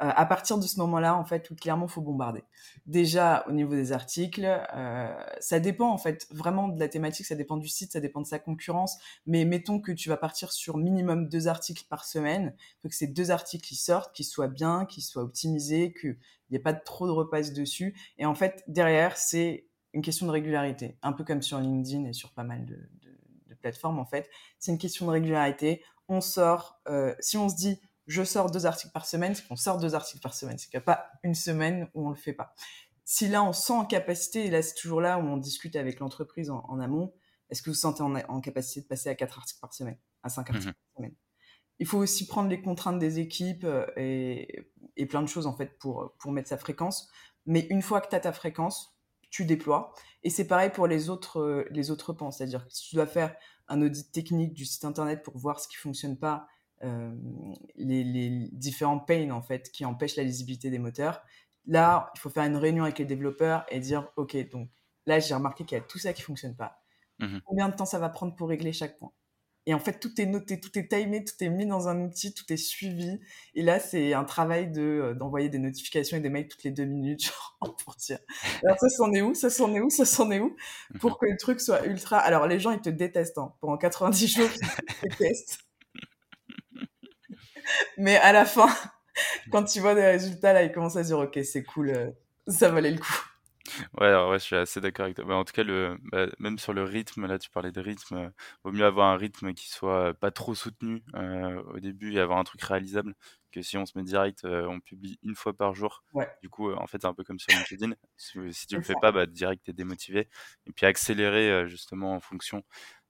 Euh, 0.02 0.10
à 0.16 0.26
partir 0.26 0.58
de 0.58 0.64
ce 0.64 0.80
moment-là, 0.80 1.16
en 1.16 1.26
fait, 1.26 1.42
tout 1.42 1.56
clairement, 1.56 1.88
faut 1.88 2.02
bombarder. 2.02 2.44
Déjà, 2.86 3.46
au 3.50 3.52
niveau 3.52 3.74
des 3.76 3.92
articles, 3.92 4.46
euh, 4.74 5.14
ça 5.42 5.60
dépend, 5.60 5.92
en 5.92 5.98
fait, 5.98 6.26
vraiment 6.32 6.70
de 6.70 6.80
la 6.80 6.88
thématique, 6.88 7.26
ça 7.26 7.36
dépend 7.36 7.58
du 7.58 7.68
site, 7.68 7.92
ça 7.92 8.00
dépend 8.00 8.22
de 8.22 8.26
sa 8.26 8.40
concurrence. 8.40 8.98
Mais 9.28 9.44
mettons 9.44 9.82
que 9.82 9.92
tu 9.92 10.08
vas 10.08 10.16
partir 10.16 10.54
sur 10.54 10.78
minimum 10.78 11.28
deux 11.28 11.50
articles 11.50 11.86
par 11.90 12.06
semaine. 12.06 12.56
Il 12.58 12.82
faut 12.82 12.90
que 12.90 12.96
ces 12.96 13.08
deux 13.08 13.30
articles 13.30 13.68
qui 13.68 13.76
sortent, 13.76 14.16
qu'ils 14.16 14.26
soient 14.26 14.48
bien, 14.48 14.86
qu'ils 14.86 15.04
soient 15.04 15.24
optimisés, 15.24 15.94
qu'il 15.94 16.18
n'y 16.50 16.56
ait 16.56 16.62
pas 16.62 16.74
trop 16.74 17.06
de 17.06 17.12
repasse 17.12 17.52
dessus. 17.52 17.94
Et 18.18 18.26
en 18.26 18.36
fait, 18.36 18.64
derrière, 18.68 19.18
c'est 19.18 19.68
une 19.94 20.02
question 20.02 20.26
de 20.28 20.32
régularité, 20.32 20.98
un 21.02 21.12
peu 21.12 21.24
comme 21.24 21.42
sur 21.42 21.60
LinkedIn 21.60 22.06
et 22.06 22.14
sur 22.14 22.32
pas 22.32 22.44
mal 22.44 22.66
de, 22.66 22.78
plateforme, 23.62 24.00
en 24.00 24.06
fait, 24.06 24.30
c'est 24.58 24.72
une 24.72 24.78
question 24.78 25.06
de 25.06 25.12
régularité. 25.12 25.84
On 26.10 26.22
sort, 26.22 26.82
euh, 26.90 27.16
si 27.20 27.38
on 27.38 27.48
se 27.48 27.56
dit 27.56 27.80
je 28.10 28.24
sors 28.24 28.50
deux 28.50 28.66
articles 28.66 28.92
par 28.92 29.06
semaine, 29.06 29.36
c'est 29.36 29.48
qu'on 29.48 29.56
sort 29.56 29.78
deux 29.78 29.94
articles 29.94 30.22
par 30.22 30.34
semaine. 30.34 30.58
C'est 30.58 30.68
qu'il 30.68 30.78
n'y 30.78 30.84
a 30.84 30.86
pas 30.86 31.12
une 31.24 31.36
semaine 31.36 31.88
où 31.94 32.08
on 32.08 32.10
le 32.10 32.16
fait 32.16 32.34
pas. 32.34 32.56
Si 33.06 33.28
là, 33.28 33.44
on 33.44 33.54
sent 33.54 33.74
en 33.74 33.86
capacité, 33.86 34.46
et 34.46 34.50
là, 34.50 34.64
c'est 34.64 34.74
toujours 34.74 35.00
là 35.00 35.20
où 35.20 35.22
on 35.22 35.38
discute 35.38 35.76
avec 35.76 36.00
l'entreprise 36.00 36.50
en, 36.50 36.80
amont, 36.80 37.14
est-ce 37.50 37.62
que 37.62 37.70
vous 37.70 37.76
sentez 37.76 38.02
en, 38.02 38.42
capacité 38.42 38.82
de 38.82 38.88
passer 38.88 39.10
à 39.10 39.16
quatre 39.16 39.38
articles 39.38 39.60
par 39.62 39.74
semaine, 39.74 39.98
à 40.24 40.30
cinq 40.30 40.50
articles 40.50 40.70
mmh 40.70 40.74
par 40.74 40.98
semaine? 40.98 41.16
Il 41.78 41.88
faut 41.88 42.00
aussi 42.00 42.26
prendre 42.26 42.50
les 42.50 42.62
contraintes 42.62 43.00
des 43.00 43.20
équipes 43.20 43.64
euh, 43.64 43.86
et, 43.96 44.66
et, 44.98 45.06
plein 45.06 45.22
de 45.22 45.28
choses, 45.28 45.46
en 45.46 45.56
fait, 45.56 45.78
pour, 45.78 46.14
pour 46.20 46.32
mettre 46.32 46.50
sa 46.50 46.58
fréquence. 46.58 47.10
Mais 47.46 47.68
une 47.70 47.82
fois 47.82 48.02
que 48.02 48.10
tu 48.10 48.16
as 48.16 48.20
ta 48.20 48.34
fréquence, 48.34 49.00
tu 49.30 49.46
déploies. 49.46 49.94
Et 50.24 50.30
c'est 50.30 50.48
pareil 50.48 50.70
pour 50.70 50.88
les 50.88 51.10
autres, 51.10 51.40
euh, 51.40 51.66
les 51.72 51.92
autres 51.92 52.14
pans. 52.14 52.32
C'est-à-dire 52.32 52.66
que 52.66 52.74
si 52.74 52.90
tu 52.90 52.96
dois 52.96 53.08
faire 53.08 53.36
un 53.68 53.82
audit 53.82 54.12
technique 54.12 54.54
du 54.54 54.66
site 54.66 54.86
internet 54.86 55.24
pour 55.24 55.38
voir 55.38 55.60
ce 55.60 55.68
qui 55.68 55.76
fonctionne 55.76 56.18
pas, 56.18 56.48
euh, 56.84 57.14
les, 57.76 58.50
différents 58.52 59.00
pains 59.00 59.32
en 59.32 59.42
fait 59.42 59.70
qui 59.72 59.86
empêchent 59.86 60.16
la 60.16 60.24
lisibilité 60.24 60.70
des 60.70 60.80
moteurs, 60.80 61.22
là, 61.66 62.12
il 62.16 62.20
faut 62.20 62.30
faire 62.30 62.46
une 62.46 62.58
réunion 62.58 62.84
avec 62.84 63.00
les 63.00 63.06
développeurs 63.06 63.66
et 63.70 63.80
dire, 63.80 64.12
OK, 64.16 64.36
donc 64.50 64.70
là, 65.06 65.20
j'ai 65.20 65.34
remarqué 65.34 65.66
qu'il 65.66 65.78
y 65.78 65.82
a 65.82 65.84
tout 65.84 66.00
ça 66.00 66.14
qui 66.14 66.22
fonctionne 66.22 66.56
pas. 66.56 66.82
Mmh 67.20 67.40
Combien 67.46 67.70
de 67.70 67.76
temps 67.76 67.86
ça 67.86 68.00
va 68.00 68.10
prendre 68.10 68.36
pour 68.36 68.50
régler 68.50 68.74
chaque 68.74 68.98
point? 68.98 69.12
Et 69.70 69.74
en 69.76 69.80
fait, 69.80 70.00
tout 70.00 70.20
est 70.20 70.26
noté, 70.26 70.60
tout 70.60 70.80
est 70.80 70.88
timé, 70.88 71.24
tout 71.24 71.36
est 71.44 71.50
mis 71.50 71.68
dans 71.68 71.90
un 71.90 72.02
outil, 72.02 72.34
tout 72.34 72.52
est 72.52 72.58
suivi. 72.58 73.20
Et 73.54 73.62
là, 73.62 73.80
c'est 73.80 74.14
un 74.14 74.24
travail 74.24 74.72
de 74.72 74.82
euh, 74.82 75.14
d'envoyer 75.14 75.48
des 75.48 75.60
notifications 75.60 76.18
et 76.18 76.22
des 76.22 76.30
mails 76.32 76.48
toutes 76.48 76.64
les 76.64 76.72
deux 76.72 76.86
minutes, 76.86 77.26
genre, 77.62 77.76
pour 77.86 77.94
dire. 77.94 78.18
Alors 78.64 78.80
ça 78.80 78.90
s'en 78.90 79.14
est 79.14 79.22
où? 79.22 79.36
Ça 79.36 79.52
s'en 79.52 79.72
est 79.76 79.80
où? 79.80 79.92
Ça 79.92 80.06
s'en 80.06 80.32
est 80.32 80.40
où? 80.40 80.56
Pour 81.00 81.20
que 81.20 81.28
le 81.28 81.38
truc 81.38 81.62
soit 81.62 81.86
ultra. 81.86 82.18
Alors 82.18 82.48
les 82.48 82.60
gens, 82.60 82.72
ils 82.72 82.82
te 82.82 82.90
détestent. 82.90 83.38
Hein. 83.38 83.54
Pendant 83.62 83.78
90 83.78 84.28
jours, 84.28 84.50
ils 84.52 84.60
te 84.60 85.02
détestent. 85.08 85.60
Mais 88.00 88.18
à 88.18 88.34
la 88.34 88.46
fin, 88.46 88.70
quand 89.52 89.66
tu 89.66 89.82
vois 89.82 89.94
des 89.94 90.04
résultats, 90.04 90.52
là, 90.52 90.64
ils 90.64 90.72
commencent 90.72 90.96
à 90.96 91.04
dire, 91.04 91.20
ok, 91.20 91.40
c'est 91.44 91.64
cool, 91.64 91.92
euh, 91.92 92.10
ça 92.48 92.70
valait 92.70 92.90
le 92.90 92.98
coup. 92.98 93.29
Ouais, 94.00 94.14
ouais, 94.30 94.40
je 94.40 94.44
suis 94.44 94.56
assez 94.56 94.82
d'accord 94.82 95.06
avec 95.06 95.16
toi. 95.16 95.26
Bah, 95.26 95.36
en 95.36 95.46
tout 95.46 95.54
cas, 95.54 95.64
le, 95.64 95.98
bah, 96.12 96.28
même 96.40 96.58
sur 96.58 96.74
le 96.74 96.84
rythme, 96.84 97.26
là, 97.28 97.38
tu 97.40 97.50
parlais 97.50 97.72
de 97.72 97.80
rythme, 97.82 98.16
euh, 98.16 98.30
vaut 98.64 98.72
mieux 98.72 98.86
avoir 98.86 99.10
un 99.10 99.18
rythme 99.18 99.54
qui 99.54 99.70
soit 99.70 100.14
pas 100.16 100.32
trop 100.32 100.56
soutenu 100.56 101.04
euh, 101.16 101.62
au 101.64 101.80
début 101.80 102.14
et 102.14 102.20
avoir 102.20 102.40
un 102.40 102.44
truc 102.44 102.62
réalisable 102.64 103.14
que 103.52 103.62
si 103.62 103.78
on 103.78 103.86
se 103.86 103.98
met 103.98 104.04
direct, 104.04 104.44
euh, 104.46 104.66
on 104.68 104.80
publie 104.80 105.20
une 105.24 105.36
fois 105.36 105.54
par 105.54 105.74
jour. 105.76 106.04
Du 106.42 106.50
coup, 106.50 106.72
en 106.74 106.88
fait, 106.88 107.00
c'est 107.02 107.08
un 107.08 107.14
peu 107.14 107.24
comme 107.24 107.40
sur 107.40 107.54
LinkedIn. 107.54 107.94
Si, 108.18 108.68
tu 108.68 108.78
le 108.78 108.84
fais 108.84 108.96
pas, 108.96 109.12
bah, 109.12 109.26
direct, 109.26 109.64
t'es 109.66 109.74
démotivé. 109.74 110.30
Et 110.66 110.72
puis 110.74 110.86
accélérer 110.86 111.68
justement 111.68 112.14
en 112.16 112.20
fonction 112.22 112.64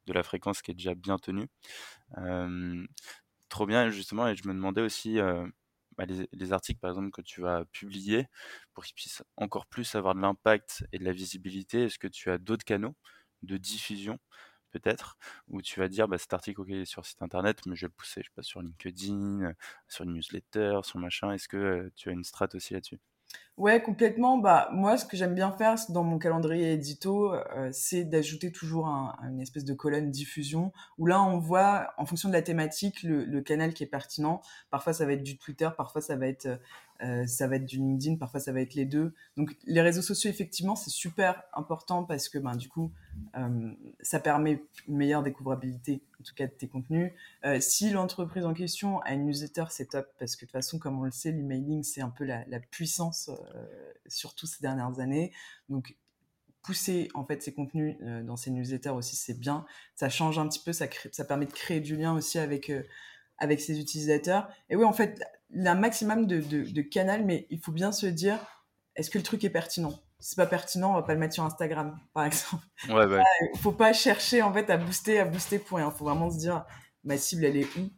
de 0.08 0.14
la 0.14 0.24
fréquence 0.24 0.62
qui 0.62 0.72
est 0.72 0.76
déjà 0.76 0.96
bien 0.96 1.18
tenue. 1.20 1.48
trop 3.50 3.66
bien, 3.66 3.90
justement, 3.90 4.28
et 4.28 4.36
je 4.36 4.48
me 4.48 4.54
demandais 4.54 4.82
aussi, 4.82 5.20
bah, 6.00 6.06
les, 6.32 6.54
articles, 6.54 6.80
par 6.80 6.92
exemple, 6.92 7.12
que 7.12 7.22
tu 7.22 7.42
vas 7.42 7.66
publier, 7.66 8.28
pour 8.74 8.86
qu'ils 8.86 8.96
puissent 8.96 9.22
encore 9.36 9.66
plus 9.66 9.96
avoir 9.96 10.16
de 10.16 10.22
l'impact 10.22 10.86
et 10.94 11.00
de 11.00 11.04
la 11.04 11.12
visibilité, 11.12 11.84
est-ce 11.84 12.00
que 12.00 12.08
tu 12.08 12.32
as 12.32 12.38
d'autres 12.38 12.64
canaux 12.64 12.96
de 13.44 13.58
diffusion 13.58 14.18
peut-être, 14.72 15.18
où 15.50 15.62
tu 15.62 15.80
vas 15.80 15.90
dire 15.90 16.08
bah, 16.08 16.18
cet 16.18 16.34
article 16.34 16.62
ok, 16.62 16.72
sur 16.86 17.06
site 17.06 17.22
internet, 17.22 17.66
mais 17.66 17.76
je 17.76 17.82
vais 17.82 17.90
le 17.90 17.94
pousser, 17.94 18.22
je 18.22 18.28
sais 18.28 18.34
pas, 18.36 18.44
sur 18.44 18.62
LinkedIn, 18.62 19.54
sur 19.90 20.06
une 20.06 20.14
newsletter, 20.14 20.80
sur 20.84 21.00
machin. 21.00 21.34
Est-ce 21.34 21.50
que 21.50 21.92
tu 21.96 22.10
as 22.10 22.14
une 22.14 22.24
strat 22.24 22.50
aussi 22.54 22.74
là-dessus? 22.76 23.00
Ouais, 23.60 23.82
complètement. 23.82 24.38
Bah, 24.38 24.70
moi, 24.72 24.96
ce 24.96 25.04
que 25.04 25.18
j'aime 25.18 25.36
bien 25.36 25.52
faire 25.52 25.76
dans 25.90 26.06
mon 26.06 26.18
calendrier 26.18 26.72
édito, 26.72 27.34
euh, 27.34 27.70
c'est 27.74 28.06
d'ajouter 28.06 28.54
toujours 28.54 28.88
une 28.88 29.42
espèce 29.42 29.66
de 29.66 29.74
colonne 29.74 30.12
diffusion 30.12 30.72
où 30.98 31.06
là, 31.06 31.22
on 31.22 31.40
voit, 31.40 31.94
en 31.98 32.06
fonction 32.06 32.30
de 32.30 32.34
la 32.34 32.42
thématique, 32.42 33.04
le, 33.04 33.42
canal 33.42 33.74
qui 33.74 33.84
est 33.84 33.88
pertinent. 33.88 34.42
Parfois, 34.72 34.94
ça 34.94 35.06
va 35.06 35.12
être 35.12 35.24
du 35.24 35.38
Twitter, 35.38 35.70
parfois, 35.76 36.00
ça 36.00 36.16
va 36.16 36.28
être 36.28 36.48
euh, 37.02 37.26
ça 37.28 37.48
va 37.48 37.56
être 37.56 37.66
du 37.66 37.78
LinkedIn, 37.78 38.18
parfois 38.18 38.42
ça 38.42 38.52
va 38.52 38.60
être 38.60 38.74
les 38.74 38.86
deux. 38.86 39.14
Donc 39.38 39.56
les 39.66 39.82
réseaux 39.82 40.02
sociaux, 40.02 40.30
effectivement, 40.30 40.76
c'est 40.76 40.90
super 40.90 41.44
important 41.54 42.04
parce 42.04 42.28
que 42.28 42.38
ben, 42.38 42.56
du 42.56 42.68
coup, 42.68 42.92
euh, 43.38 43.72
ça 44.02 44.20
permet 44.20 44.64
une 44.88 44.98
meilleure 44.98 45.24
découvrabilité, 45.24 46.02
en 46.20 46.24
tout 46.24 46.36
cas 46.36 46.48
de 46.48 46.52
tes 46.52 46.68
contenus. 46.68 47.14
Si 47.60 47.90
l'entreprise 47.92 48.46
en 48.46 48.54
question 48.54 49.00
a 49.02 49.14
une 49.14 49.26
newsletter, 49.26 49.66
c'est 49.70 49.92
top 49.92 50.08
parce 50.20 50.36
que 50.36 50.42
de 50.42 50.48
toute 50.48 50.52
façon, 50.52 50.78
comme 50.78 51.00
on 51.00 51.04
le 51.04 51.12
sait, 51.12 51.32
l'emailing, 51.32 51.84
c'est 51.84 52.02
un 52.02 52.10
peu 52.10 52.26
la, 52.26 52.44
puissance, 52.70 53.32
surtout 54.08 54.48
ces 54.48 54.62
dernières 54.62 55.00
années. 55.00 55.32
Donc 55.70 55.96
pousser 56.62 57.10
en 57.14 57.26
fait 57.26 57.42
ces 57.42 57.54
contenus 57.54 57.96
dans 58.24 58.36
ces 58.36 58.52
newsletters 58.52 58.90
aussi, 58.90 59.16
c'est 59.16 59.40
bien. 59.40 59.66
Ça 59.96 60.10
change 60.10 60.38
un 60.40 60.48
petit 60.48 60.62
peu, 60.64 60.74
ça, 60.74 60.88
ça 61.12 61.26
permet 61.26 61.46
de 61.46 61.54
créer 61.54 61.80
du 61.80 61.96
lien 61.96 62.14
aussi 62.14 62.38
avec 62.40 62.72
avec 63.40 63.62
ses 63.62 63.80
utilisateurs. 63.80 64.50
Et 64.70 64.76
oui, 64.76 64.86
en 64.86 64.94
fait, 64.94 65.22
il 65.52 65.68
a 65.68 65.72
un 65.72 65.76
maximum 65.76 66.28
de, 66.28 66.40
de, 66.42 66.82
canal, 66.82 67.26
mais 67.26 67.48
il 67.50 67.60
faut 67.60 67.72
bien 67.72 67.92
se 67.92 68.06
dire, 68.06 68.38
est-ce 68.96 69.10
que 69.10 69.18
le 69.18 69.24
truc 69.24 69.44
est 69.44 69.50
pertinent? 69.50 69.92
Si 70.20 70.32
c'est 70.32 70.36
pas 70.36 70.46
pertinent, 70.46 70.92
on 70.92 70.96
va 70.96 71.04
pas 71.04 71.14
le 71.14 71.20
mettre 71.20 71.34
sur 71.34 71.44
Instagram, 71.44 71.98
par 72.14 72.26
exemple. 72.26 72.64
Ouais, 72.90 73.06
ouais. 73.06 73.24
Il 73.54 73.60
faut 73.60 73.72
pas 73.72 73.94
chercher 73.94 74.42
en 74.42 74.54
fait 74.54 74.70
à 74.70 74.78
booster, 74.78 75.20
à 75.20 75.26
booster 75.26 75.60
pour 75.60 75.78
rien. 75.78 75.92
Il 75.94 75.98
faut 75.98 76.06
vraiment 76.06 76.30
se 76.30 76.38
dire, 76.38 76.66
ma 77.04 77.18
cible, 77.18 77.46
elle 77.46 77.58
est 77.58 77.78
où? 77.78 77.90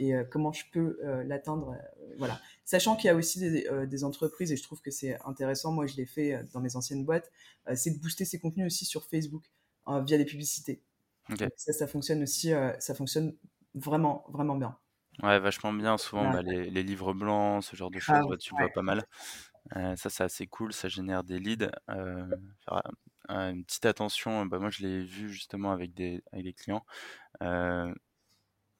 Et 0.00 0.14
euh, 0.14 0.24
comment 0.30 0.52
je 0.52 0.64
peux 0.72 0.98
euh, 1.04 1.24
l'atteindre? 1.24 1.70
Euh, 1.72 2.14
voilà. 2.18 2.40
Sachant 2.68 2.96
qu'il 2.96 3.06
y 3.06 3.10
a 3.10 3.14
aussi 3.14 3.40
des, 3.40 3.66
des, 3.86 4.04
entreprises, 4.04 4.52
et 4.52 4.56
je 4.58 4.62
trouve 4.62 4.82
que 4.82 4.90
c'est 4.90 5.18
intéressant, 5.24 5.72
moi 5.72 5.86
je 5.86 5.96
l'ai 5.96 6.04
fait 6.04 6.44
dans 6.52 6.60
mes 6.60 6.76
anciennes 6.76 7.02
boîtes, 7.06 7.32
c'est 7.74 7.92
de 7.92 7.98
booster 7.98 8.26
ses 8.26 8.38
contenus 8.38 8.66
aussi 8.66 8.84
sur 8.84 9.06
Facebook 9.06 9.44
via 9.86 10.18
des 10.18 10.26
publicités. 10.26 10.82
Ça, 11.56 11.72
ça 11.72 11.86
fonctionne 11.86 12.22
aussi, 12.22 12.52
ça 12.78 12.94
fonctionne 12.94 13.34
vraiment, 13.74 14.26
vraiment 14.28 14.56
bien. 14.56 14.76
Ouais, 15.22 15.38
vachement 15.38 15.72
bien. 15.72 15.98
Souvent, 15.98 16.30
bah, 16.30 16.42
les, 16.42 16.82
livres 16.82 17.12
blancs, 17.12 17.64
ce 17.64 17.74
genre 17.74 17.90
de 17.90 17.98
choses, 17.98 18.26
bah, 18.28 18.36
tu 18.36 18.54
vois 18.54 18.68
pas 18.68 18.82
mal. 18.82 19.04
Euh, 19.76 19.96
ça, 19.96 20.10
c'est 20.10 20.24
assez 20.24 20.46
cool. 20.46 20.72
Ça 20.72 20.88
génère 20.88 21.24
des 21.24 21.38
leads. 21.38 21.70
Euh, 21.90 22.26
une 23.28 23.64
petite 23.64 23.86
attention. 23.86 24.46
Bah, 24.46 24.58
moi, 24.58 24.70
je 24.70 24.82
l'ai 24.82 25.02
vu 25.04 25.30
justement 25.30 25.72
avec 25.72 25.92
des, 25.94 26.22
avec 26.32 26.44
des 26.44 26.52
clients. 26.52 26.84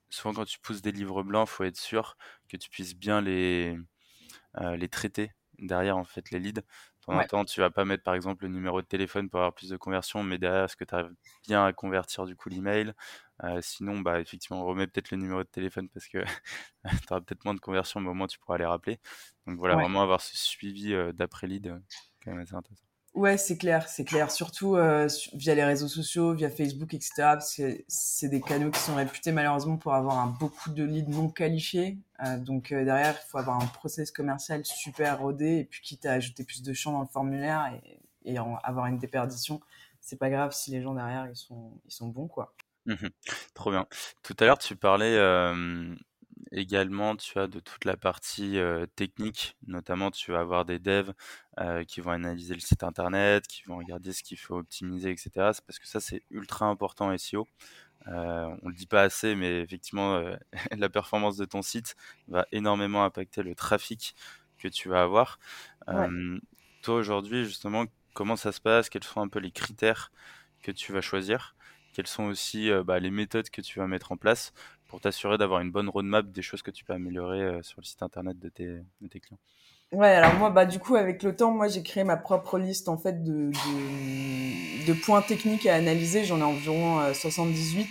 Euh, 0.08 0.10
souvent, 0.10 0.34
quand 0.34 0.44
tu 0.46 0.58
pousses 0.60 0.82
des 0.82 0.92
livres 0.92 1.22
blancs, 1.22 1.48
faut 1.48 1.64
être 1.64 1.76
sûr 1.78 2.16
que 2.48 2.56
tu 2.56 2.70
puisses 2.70 2.94
bien 2.96 3.20
les, 3.20 3.76
les 4.76 4.88
traiter 4.88 5.32
derrière, 5.58 5.96
en 5.96 6.04
fait, 6.04 6.30
les 6.30 6.38
leads. 6.40 6.62
En 7.06 7.24
temps, 7.24 7.44
tu 7.46 7.60
vas 7.60 7.70
pas 7.70 7.84
mettre 7.86 8.02
par 8.02 8.14
exemple 8.14 8.44
le 8.44 8.50
numéro 8.50 8.82
de 8.82 8.86
téléphone 8.86 9.30
pour 9.30 9.40
avoir 9.40 9.54
plus 9.54 9.70
de 9.70 9.76
conversion, 9.78 10.22
mais 10.22 10.36
derrière, 10.38 10.64
est-ce 10.64 10.76
que 10.76 10.84
tu 10.84 10.94
arrives 10.94 11.14
bien 11.46 11.64
à 11.64 11.72
convertir 11.72 12.26
du 12.26 12.36
coup 12.36 12.50
l'email? 12.50 12.92
Euh, 13.44 13.60
Sinon, 13.62 14.00
bah, 14.00 14.20
effectivement, 14.20 14.60
on 14.62 14.66
remet 14.66 14.86
peut-être 14.86 15.10
le 15.10 15.16
numéro 15.16 15.42
de 15.42 15.48
téléphone 15.48 15.88
parce 15.88 16.06
que 16.08 16.18
tu 17.08 17.12
auras 17.12 17.20
peut-être 17.22 17.44
moins 17.46 17.54
de 17.54 17.60
conversion, 17.60 18.00
mais 18.00 18.10
au 18.10 18.14
moins 18.14 18.26
tu 18.26 18.38
pourras 18.38 18.58
les 18.58 18.66
rappeler. 18.66 19.00
Donc 19.46 19.58
voilà, 19.58 19.76
vraiment 19.76 20.02
avoir 20.02 20.20
ce 20.20 20.36
suivi 20.36 20.92
euh, 20.94 21.12
d'après 21.12 21.46
lead, 21.46 21.68
euh, 21.68 21.78
quand 22.22 22.32
même 22.32 22.40
assez 22.40 22.54
intéressant. 22.54 22.87
Ouais, 23.18 23.36
c'est 23.36 23.58
clair, 23.58 23.88
c'est 23.88 24.04
clair. 24.04 24.30
Surtout 24.30 24.76
euh, 24.76 25.08
via 25.34 25.56
les 25.56 25.64
réseaux 25.64 25.88
sociaux, 25.88 26.34
via 26.34 26.48
Facebook, 26.48 26.94
etc. 26.94 27.14
Parce 27.16 27.56
que 27.56 27.82
c'est 27.88 28.28
des 28.28 28.40
canaux 28.40 28.70
qui 28.70 28.78
sont 28.78 28.94
réputés 28.94 29.32
malheureusement 29.32 29.76
pour 29.76 29.92
avoir 29.92 30.20
un, 30.20 30.28
beaucoup 30.28 30.70
de 30.70 30.84
leads 30.84 31.10
non 31.10 31.28
qualifiés. 31.28 31.98
Euh, 32.24 32.38
donc 32.38 32.70
euh, 32.70 32.84
derrière, 32.84 33.16
il 33.20 33.28
faut 33.28 33.38
avoir 33.38 33.60
un 33.60 33.66
process 33.66 34.12
commercial 34.12 34.64
super 34.64 35.18
rodé 35.18 35.58
et 35.58 35.64
puis 35.64 35.80
quitte 35.80 36.06
à 36.06 36.12
ajouter 36.12 36.44
plus 36.44 36.62
de 36.62 36.72
champs 36.72 36.92
dans 36.92 37.00
le 37.00 37.08
formulaire 37.08 37.72
et, 38.24 38.38
avoir 38.62 38.86
une 38.86 38.98
déperdition, 38.98 39.60
c'est 40.00 40.18
pas 40.18 40.30
grave 40.30 40.52
si 40.52 40.70
les 40.70 40.82
gens 40.82 40.92
derrière 40.92 41.26
ils 41.28 41.34
sont 41.34 41.72
ils 41.86 41.90
sont 41.90 42.08
bons 42.08 42.28
quoi. 42.28 42.54
Mmh 42.84 43.08
Trop 43.54 43.70
bien. 43.70 43.86
Tout 44.22 44.36
à 44.38 44.44
l'heure, 44.44 44.58
tu 44.58 44.76
parlais 44.76 45.16
également, 46.52 47.16
tu 47.16 47.38
as 47.38 47.46
de 47.46 47.60
toute 47.60 47.84
la 47.84 47.96
partie 47.96 48.58
technique, 48.96 49.56
notamment 49.66 50.10
tu 50.10 50.32
vas 50.32 50.40
avoir 50.40 50.64
des 50.64 50.78
devs 50.78 51.12
qui 51.86 52.00
vont 52.00 52.10
analyser 52.10 52.54
le 52.54 52.60
site 52.60 52.82
internet, 52.84 53.46
qui 53.46 53.62
vont 53.64 53.78
regarder 53.78 54.12
ce 54.12 54.22
qu'il 54.22 54.38
faut 54.38 54.56
optimiser, 54.56 55.10
etc. 55.10 55.52
C'est 55.52 55.64
parce 55.66 55.78
que 55.78 55.86
ça, 55.86 56.00
c'est 56.00 56.22
ultra 56.30 56.66
important 56.66 57.16
SEO. 57.16 57.46
Euh, 58.06 58.56
on 58.62 58.68
le 58.68 58.74
dit 58.74 58.86
pas 58.86 59.02
assez, 59.02 59.34
mais 59.34 59.60
effectivement, 59.60 60.22
la 60.76 60.88
performance 60.88 61.36
de 61.36 61.44
ton 61.44 61.62
site 61.62 61.96
va 62.28 62.46
énormément 62.52 63.04
impacter 63.04 63.42
le 63.42 63.54
trafic 63.54 64.14
que 64.58 64.68
tu 64.68 64.88
vas 64.88 65.02
avoir. 65.02 65.38
toi, 66.82 66.94
aujourd'hui, 66.96 67.44
justement, 67.44 67.86
comment 68.14 68.36
ça 68.36 68.52
se 68.52 68.60
passe? 68.60 68.88
Quels 68.88 69.04
sont 69.04 69.20
un 69.20 69.28
peu 69.28 69.38
les 69.38 69.50
critères 69.50 70.10
que 70.62 70.72
tu 70.72 70.92
vas 70.92 71.00
choisir? 71.00 71.56
Quelles 71.92 72.06
sont 72.06 72.24
aussi 72.24 72.70
bah, 72.84 72.98
les 72.98 73.10
méthodes 73.10 73.50
que 73.50 73.60
tu 73.60 73.78
vas 73.78 73.86
mettre 73.86 74.12
en 74.12 74.16
place? 74.16 74.52
Pour 74.88 75.00
t'assurer 75.00 75.38
d'avoir 75.38 75.60
une 75.60 75.70
bonne 75.70 75.88
roadmap 75.88 76.26
des 76.32 76.42
choses 76.42 76.62
que 76.62 76.70
tu 76.70 76.84
peux 76.84 76.94
améliorer 76.94 77.40
euh, 77.40 77.62
sur 77.62 77.80
le 77.80 77.84
site 77.84 78.02
internet 78.02 78.38
de 78.38 78.48
tes, 78.48 78.78
de 79.00 79.08
tes 79.08 79.20
clients 79.20 79.38
Ouais, 79.92 80.08
alors 80.08 80.34
moi, 80.34 80.50
bah, 80.50 80.66
du 80.66 80.78
coup, 80.78 80.96
avec 80.96 81.22
le 81.22 81.34
temps, 81.34 81.50
moi, 81.50 81.68
j'ai 81.68 81.82
créé 81.82 82.04
ma 82.04 82.18
propre 82.18 82.58
liste, 82.58 82.90
en 82.90 82.98
fait, 82.98 83.24
de, 83.24 83.50
de, 83.50 84.86
de 84.86 84.92
points 84.92 85.22
techniques 85.22 85.66
à 85.66 85.76
analyser. 85.76 86.24
J'en 86.24 86.40
ai 86.40 86.42
environ 86.42 87.00
78. 87.14 87.88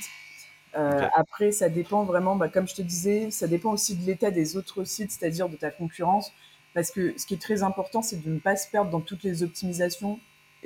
Euh, 0.76 0.78
euh, 0.78 1.08
après, 1.16 1.52
ça 1.52 1.70
dépend 1.70 2.04
vraiment, 2.04 2.36
bah, 2.36 2.50
comme 2.50 2.68
je 2.68 2.76
te 2.76 2.84
disais, 2.84 3.32
ça 3.32 3.48
dépend 3.48 3.72
aussi 3.72 3.96
de 3.96 4.06
l'état 4.06 4.30
des 4.30 4.58
autres 4.58 4.84
sites, 4.84 5.12
c'est-à-dire 5.12 5.50
de 5.50 5.56
ta 5.56 5.72
concurrence. 5.72 6.32
Parce 6.76 6.92
que 6.92 7.18
ce 7.18 7.26
qui 7.26 7.34
est 7.34 7.42
très 7.42 7.64
important, 7.64 8.04
c'est 8.04 8.24
de 8.24 8.30
ne 8.30 8.38
pas 8.38 8.56
se 8.56 8.70
perdre 8.70 8.92
dans 8.92 9.02
toutes 9.02 9.24
les 9.24 9.42
optimisations 9.42 10.20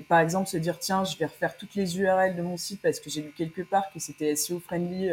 par 0.07 0.21
exemple, 0.21 0.47
se 0.47 0.57
dire, 0.57 0.79
tiens, 0.79 1.03
je 1.03 1.17
vais 1.17 1.25
refaire 1.25 1.57
toutes 1.57 1.75
les 1.75 1.99
URL 1.99 2.35
de 2.35 2.41
mon 2.41 2.55
site 2.55 2.81
parce 2.81 2.99
que 2.99 3.09
j'ai 3.09 3.21
lu 3.21 3.33
quelque 3.35 3.61
part 3.61 3.83
que 3.93 3.99
c'était 3.99 4.35
SEO 4.35 4.59
friendly 4.59 5.11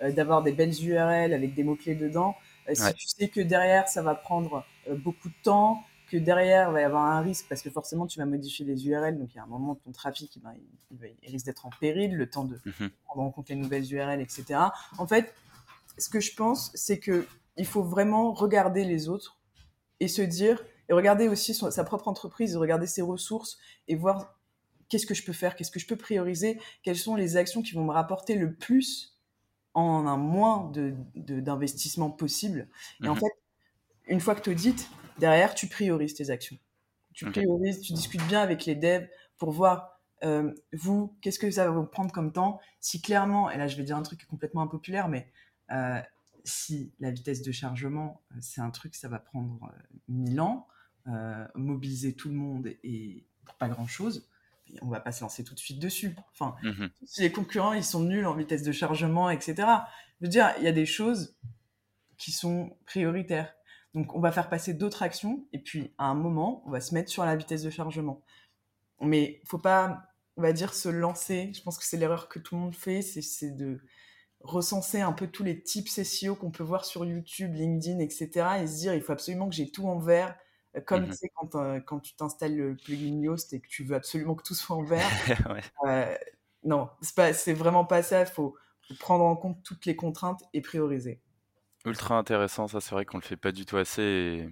d'avoir 0.00 0.42
des 0.42 0.52
belles 0.52 0.74
URL 0.84 1.32
avec 1.32 1.54
des 1.54 1.64
mots-clés 1.64 1.94
dedans. 1.94 2.36
Si 2.72 2.94
tu 2.94 3.08
sais 3.08 3.28
que 3.28 3.40
derrière, 3.40 3.88
ça 3.88 4.02
va 4.02 4.14
prendre 4.14 4.64
beaucoup 5.02 5.28
de 5.28 5.34
temps, 5.42 5.82
que 6.10 6.16
derrière, 6.16 6.70
il 6.70 6.72
va 6.72 6.80
y 6.80 6.84
avoir 6.84 7.04
un 7.04 7.20
risque 7.20 7.46
parce 7.48 7.62
que 7.62 7.70
forcément, 7.70 8.06
tu 8.06 8.18
vas 8.18 8.26
modifier 8.26 8.64
les 8.64 8.86
URL. 8.86 9.18
Donc, 9.18 9.30
il 9.34 9.36
y 9.36 9.40
a 9.40 9.42
un 9.42 9.46
moment, 9.46 9.74
ton 9.74 9.92
trafic, 9.92 10.38
ben, 10.42 10.54
il, 10.90 11.30
risque 11.30 11.46
d'être 11.46 11.66
en 11.66 11.70
péril, 11.80 12.16
le 12.16 12.28
temps 12.28 12.44
de 12.44 12.58
mhm. 12.64 12.90
prendre 13.04 13.22
en 13.22 13.30
compte 13.30 13.48
les 13.48 13.56
nouvelles 13.56 13.92
URL, 13.92 14.20
etc. 14.20 14.60
En 14.96 15.06
fait, 15.06 15.34
ce 15.98 16.08
que 16.08 16.20
je 16.20 16.34
pense, 16.34 16.70
c'est 16.74 16.98
que 16.98 17.26
il 17.56 17.66
faut 17.66 17.82
vraiment 17.82 18.32
regarder 18.32 18.84
les 18.84 19.08
autres 19.08 19.38
et 20.00 20.08
se 20.08 20.22
dire, 20.22 20.64
et 20.88 20.92
regarder 20.92 21.28
aussi 21.28 21.54
sa 21.54 21.84
propre 21.84 22.08
entreprise, 22.08 22.56
regarder 22.56 22.86
ses 22.86 23.02
ressources 23.02 23.58
et 23.88 23.96
voir 23.96 24.38
qu'est-ce 24.88 25.06
que 25.06 25.14
je 25.14 25.24
peux 25.24 25.32
faire, 25.32 25.56
qu'est-ce 25.56 25.72
que 25.72 25.80
je 25.80 25.86
peux 25.86 25.96
prioriser, 25.96 26.58
quelles 26.82 26.96
sont 26.96 27.16
les 27.16 27.36
actions 27.36 27.62
qui 27.62 27.74
vont 27.74 27.84
me 27.84 27.92
rapporter 27.92 28.36
le 28.36 28.54
plus 28.54 29.17
en 29.78 30.06
un 30.06 30.16
moins 30.16 30.70
d'investissement 31.14 32.08
de, 32.08 32.16
possible. 32.16 32.68
Et 33.02 33.08
en 33.08 33.14
mhm. 33.14 33.20
fait, 33.20 33.32
une 34.08 34.20
fois 34.20 34.34
que 34.34 34.42
tu 34.42 34.50
audites, 34.50 34.90
derrière, 35.18 35.54
tu 35.54 35.66
priorises 35.66 36.14
tes 36.14 36.30
actions. 36.30 36.58
Tu 37.12 37.26
priorises, 37.26 37.80
tu 37.80 37.92
discutes 37.92 38.26
bien 38.28 38.40
avec 38.40 38.64
les 38.64 38.76
devs 38.76 39.08
pour 39.38 39.50
voir, 39.50 40.00
euh, 40.22 40.52
vous, 40.72 41.16
qu'est-ce 41.20 41.38
que 41.38 41.50
ça 41.50 41.64
va 41.64 41.70
vous 41.70 41.86
prendre 41.86 42.12
comme 42.12 42.32
temps? 42.32 42.60
Si 42.80 43.02
clairement, 43.02 43.50
et 43.50 43.58
là 43.58 43.66
je 43.66 43.76
vais 43.76 43.82
dire 43.82 43.96
un 43.96 44.02
truc 44.02 44.24
complètement 44.26 44.62
impopulaire, 44.62 45.08
mais 45.08 45.28
euh, 45.72 46.00
si 46.44 46.92
la 47.00 47.10
vitesse 47.10 47.42
de 47.42 47.50
chargement, 47.50 48.22
euh, 48.32 48.38
c'est 48.40 48.60
un 48.60 48.70
truc, 48.70 48.94
ça 48.94 49.08
va 49.08 49.18
prendre 49.18 49.72
1000 50.08 50.40
ans, 50.40 50.68
mobiliser 51.54 52.14
tout 52.14 52.28
le 52.28 52.34
monde 52.34 52.68
et 52.84 53.24
pour 53.46 53.56
pas 53.56 53.68
grand-chose, 53.68 54.28
on 54.82 54.88
va 54.88 55.00
pas 55.00 55.12
se 55.12 55.22
lancer 55.22 55.44
tout 55.44 55.54
de 55.54 55.58
suite 55.58 55.78
dessus. 55.78 56.16
Enfin, 56.32 56.56
mhm. 56.62 56.90
si 57.04 57.22
les 57.22 57.32
concurrents, 57.32 57.72
ils 57.72 57.84
sont 57.84 58.00
nuls 58.00 58.26
en 58.26 58.34
vitesse 58.34 58.62
de 58.62 58.72
chargement, 58.72 59.30
etc. 59.30 59.54
Je 60.20 60.26
veux 60.26 60.30
dire, 60.30 60.52
il 60.58 60.64
y 60.64 60.68
a 60.68 60.72
des 60.72 60.86
choses 60.86 61.36
qui 62.16 62.32
sont 62.32 62.76
prioritaires. 62.86 63.54
Donc, 63.94 64.14
on 64.14 64.20
va 64.20 64.32
faire 64.32 64.48
passer 64.48 64.74
d'autres 64.74 65.02
actions 65.02 65.46
et 65.52 65.58
puis 65.58 65.94
à 65.98 66.06
un 66.06 66.14
moment, 66.14 66.62
on 66.66 66.70
va 66.70 66.80
se 66.80 66.94
mettre 66.94 67.10
sur 67.10 67.24
la 67.24 67.36
vitesse 67.36 67.62
de 67.62 67.70
chargement. 67.70 68.22
Mais 69.00 69.40
faut 69.46 69.58
pas, 69.58 70.02
on 70.36 70.42
va 70.42 70.52
dire, 70.52 70.74
se 70.74 70.88
lancer. 70.88 71.52
Je 71.54 71.62
pense 71.62 71.78
que 71.78 71.84
c'est 71.84 71.96
l'erreur 71.96 72.28
que 72.28 72.38
tout 72.38 72.54
le 72.54 72.60
monde 72.60 72.74
fait, 72.74 73.02
c'est 73.02 73.56
de 73.56 73.80
recenser 74.40 75.00
un 75.00 75.12
peu 75.12 75.26
tous 75.26 75.42
les 75.42 75.62
types 75.62 75.88
SEO 75.88 76.36
qu'on 76.36 76.50
peut 76.50 76.62
voir 76.62 76.84
sur 76.84 77.04
YouTube, 77.04 77.54
LinkedIn, 77.54 77.98
etc. 77.98 78.46
et 78.62 78.66
se 78.66 78.76
dire, 78.76 78.94
il 78.94 79.02
faut 79.02 79.12
absolument 79.12 79.48
que 79.48 79.54
j'ai 79.54 79.70
tout 79.70 79.86
en 79.86 79.98
vert. 79.98 80.36
Euh, 80.76 80.80
comme 80.80 81.04
mmh 81.04 81.10
tu 81.10 81.12
sais, 81.12 81.30
quand, 81.34 81.54
euh, 81.54 81.80
quand 81.80 82.00
tu 82.00 82.14
t'installes 82.14 82.56
le 82.56 82.76
plugin 82.76 83.20
Yoast 83.20 83.52
et 83.52 83.60
que 83.60 83.68
tu 83.68 83.84
veux 83.84 83.96
absolument 83.96 84.34
que 84.34 84.42
tout 84.42 84.54
soit 84.54 84.76
en 84.76 84.82
vert. 84.82 85.08
euh, 85.86 86.14
non, 86.64 86.90
c'est 87.00 87.54
vraiment 87.54 87.84
pas 87.84 88.02
ça. 88.02 88.20
Il 88.20 88.26
faut, 88.26 88.56
faut 88.86 88.94
prendre 88.94 89.24
en 89.24 89.36
compte 89.36 89.62
toutes 89.62 89.86
les 89.86 89.96
contraintes 89.96 90.42
et 90.52 90.60
prioriser. 90.60 91.20
Ultra 91.84 92.18
intéressant, 92.18 92.68
ça 92.68 92.80
c'est 92.80 92.90
vrai 92.90 93.04
qu'on 93.04 93.18
le 93.18 93.22
fait 93.22 93.36
pas 93.36 93.52
du 93.52 93.64
tout 93.64 93.76
assez. 93.76 94.02
Et, 94.02 94.48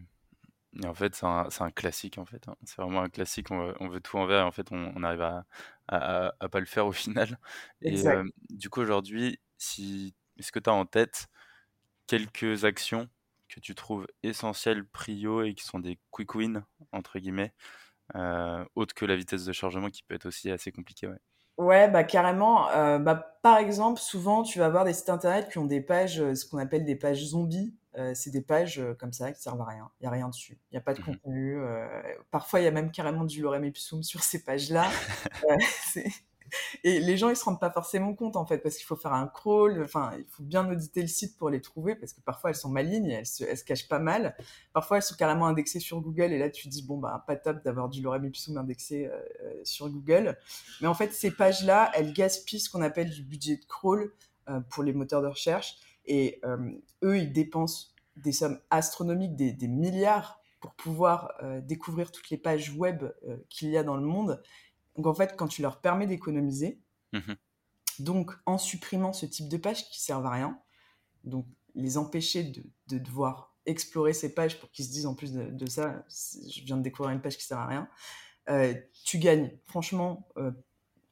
en 0.87 0.94
fait, 0.94 1.14
c'est 1.14 1.26
un, 1.26 1.49
un 1.61 1.70
classique 1.70 2.18
en 2.18 2.26
fait. 2.26 2.49
Hein. 2.49 2.56
C'est 2.64 2.76
vraiment 2.76 3.02
un 3.02 3.08
classique. 3.08 3.50
On, 3.50 3.75
on 3.80 3.88
veut 3.88 4.00
tout 4.00 4.16
en 4.18 4.26
vert 4.26 4.40
et 4.40 4.44
en 4.44 4.52
fait, 4.52 4.70
on, 4.73 4.92
on 4.94 5.02
arrive 5.02 5.23
à, 5.23 5.44
à, 5.88 6.32
à, 6.38 6.49
pas 6.49 6.61
le 6.61 6.66
faire 6.66 6.87
au 6.87 6.92
final. 6.92 7.38
Et 7.80 8.06
euh, 8.06 8.25
du 8.50 8.70
coup, 8.70 8.80
aujourd'hui, 8.80 9.40
si, 9.58 10.14
est-ce 10.38 10.52
que 10.52 10.58
tu 10.58 10.70
as 10.70 10.75
en 10.75 10.87
tête 10.87 11.28
quelques 12.06 12.64
actions 12.64 13.08
que 13.56 13.60
tu 13.60 13.75
trouves 13.75 14.06
essentielles, 14.22 14.86
prio 14.86 15.42
et 15.42 15.54
qui 15.54 15.64
sont 15.64 15.78
des 15.78 15.98
quick 16.10 16.34
wins 16.34 16.62
entre 16.92 17.18
guillemets, 17.18 17.54
euh, 18.14 18.64
autres 18.75 18.94
que 18.94 19.06
la 19.06 19.16
vitesse 19.16 19.46
de 19.46 19.52
chargement 19.52 19.88
qui 19.88 20.02
peut 20.02 20.14
être 20.14 20.26
aussi 20.26 20.50
assez 20.50 20.72
compliquée, 20.72 21.08
ouais. 21.08 21.18
Ouais, 21.58 21.88
bah 21.88 22.04
carrément. 22.04 22.68
Euh, 22.70 22.98
bah, 22.98 23.38
par 23.42 23.56
exemple, 23.56 23.98
souvent, 23.98 24.42
tu 24.42 24.58
vas 24.58 24.66
avoir 24.66 24.84
des 24.84 24.92
sites 24.92 25.08
internet 25.08 25.48
qui 25.50 25.56
ont 25.56 25.64
des 25.64 25.80
pages, 25.80 26.20
euh, 26.20 26.34
ce 26.34 26.44
qu'on 26.44 26.58
appelle 26.58 26.84
des 26.84 26.96
pages 26.96 27.25
zombies. 27.25 27.75
Euh, 27.96 28.12
c'est 28.14 28.30
des 28.30 28.42
pages 28.42 28.82
comme 28.98 29.14
ça 29.14 29.32
qui 29.32 29.40
servent 29.40 29.62
à 29.62 29.64
rien. 29.64 29.90
Il 29.98 30.02
n'y 30.02 30.08
a 30.08 30.10
rien 30.10 30.28
dessus. 30.28 30.60
Il 30.70 30.75
n'y 30.75 30.78
a 30.78 30.82
pas 30.82 30.92
de 30.92 31.00
mmh 31.00 31.04
contenu. 31.04 31.58
parfois, 32.30 32.60
il 32.60 32.64
y 32.64 32.66
a 32.66 32.70
même 32.70 32.90
carrément 32.90 33.25
du 33.25 33.40
lorem 33.40 33.64
ipsum 33.64 34.02
sur 34.02 34.22
ces 34.22 34.44
pages-là. 34.44 34.86
c'est 35.94 36.12
et 36.84 37.00
les 37.00 37.16
gens, 37.16 37.30
ils 37.30 37.36
se 37.36 37.44
rendent 37.44 37.60
pas 37.60 37.70
forcément 37.70 38.14
compte, 38.14 38.37
en 38.37 38.46
fait, 38.46 38.59
parce 38.59 38.76
qu'il 38.76 38.87
faut 38.87 38.96
faire 38.96 39.12
un 39.12 39.26
crawl, 39.26 39.83
enfin, 39.83 40.12
il 40.18 40.24
faut 40.28 40.42
bien 40.42 40.68
auditer 40.70 41.02
le 41.02 41.09
site 41.09 41.37
pour 41.37 41.50
les 41.50 41.61
trouver, 41.61 41.94
parce 41.94 42.12
que 42.12 42.20
parfois, 42.20 42.50
elles 42.50 42.57
sont 42.57 42.68
malignes, 42.68 43.11
elles 43.11 43.26
se, 43.26 43.44
elles 43.44 43.59
se 43.59 43.64
cachent 43.64 43.88
pas 43.88 43.98
mal. 43.98 44.37
Parfois, 44.72 44.98
elles 44.98 45.02
sont 45.02 45.16
carrément 45.16 45.46
indexées 45.46 45.81
sur 45.81 46.00
Google, 46.00 46.33
et 46.33 46.38
là, 46.38 46.50
tu 46.50 46.68
dis, 46.68 46.83
bon, 46.83 46.98
bah, 46.98 47.24
pas 47.26 47.37
top 47.37 47.62
d'avoir 47.64 47.88
du 47.88 48.02
lorem 48.02 48.24
ipsum 48.24 48.57
indexé 48.57 49.07
euh, 49.07 49.18
euh, 49.42 49.61
sur 49.64 49.88
Google. 49.88 50.38
Mais 50.81 50.88
en 50.88 50.94
fait, 50.94 51.12
ces 51.12 51.31
pages-là, 51.31 51.90
elles 51.94 52.12
gaspillent 52.12 52.61
ce 52.61 52.70
qu'on 52.70 52.83
appelle 52.83 53.11
du 53.11 53.22
budget 53.22 53.57
de 53.57 53.64
crawl 53.64 54.12
euh, 54.48 54.61
pour 54.70 54.83
les 54.83 54.92
moteurs 54.92 55.22
de 55.22 55.28
recherche, 55.28 55.76
et 56.04 56.40
eux, 57.02 57.18
ils 57.18 57.33
dépensent 57.33 57.88
des 58.14 58.31
sommes 58.31 58.61
astronomiques, 58.70 59.35
des, 59.35 59.52
des 59.52 59.66
milliards 59.66 60.40
pour 60.61 60.72
pouvoir 60.74 61.33
découvrir 61.62 62.12
toutes 62.12 62.31
les 62.31 62.38
pages 62.38 62.70
web 62.70 63.04
qu'il 63.48 63.70
y 63.70 63.76
a 63.76 63.83
dans 63.83 63.96
le 63.96 64.07
monde. 64.07 64.40
Donc 64.96 65.06
en 65.06 65.14
fait, 65.14 65.37
quand 65.37 65.48
tu 65.48 65.62
leur 65.62 65.80
permets 65.80 66.06
d'économiser, 66.06 66.80
mmh 67.12 67.35
donc 67.98 68.32
en 68.46 68.59
supprimant 68.59 69.12
ce 69.12 69.26
type 69.26 69.48
de 69.48 69.56
pages 69.56 69.88
qui 69.88 70.02
servent 70.02 70.26
à 70.26 70.30
rien, 70.30 70.61
donc 71.24 71.46
les 71.74 71.98
empêcher 71.98 72.44
de, 72.44 72.98
devoir 72.98 73.56
explorer 73.66 74.12
ces 74.12 74.35
pages 74.35 74.59
pour 74.61 74.70
qu'ils 74.70 74.85
se 74.85 74.90
disent 74.90 75.06
en 75.06 75.14
plus 75.14 75.32
de, 75.32 75.66
ça, 75.66 76.04
je 76.09 76.62
viens 76.62 76.76
de 76.76 76.82
découvrir 76.82 77.14
une 77.14 77.20
page 77.20 77.37
qui 77.37 77.44
sert 77.44 77.59
à 77.59 77.66
rien, 77.66 77.88
euh, 78.48 78.74
tu 79.04 79.18
gagnes 79.18 79.50
franchement 79.66 80.28
euh, 80.37 80.52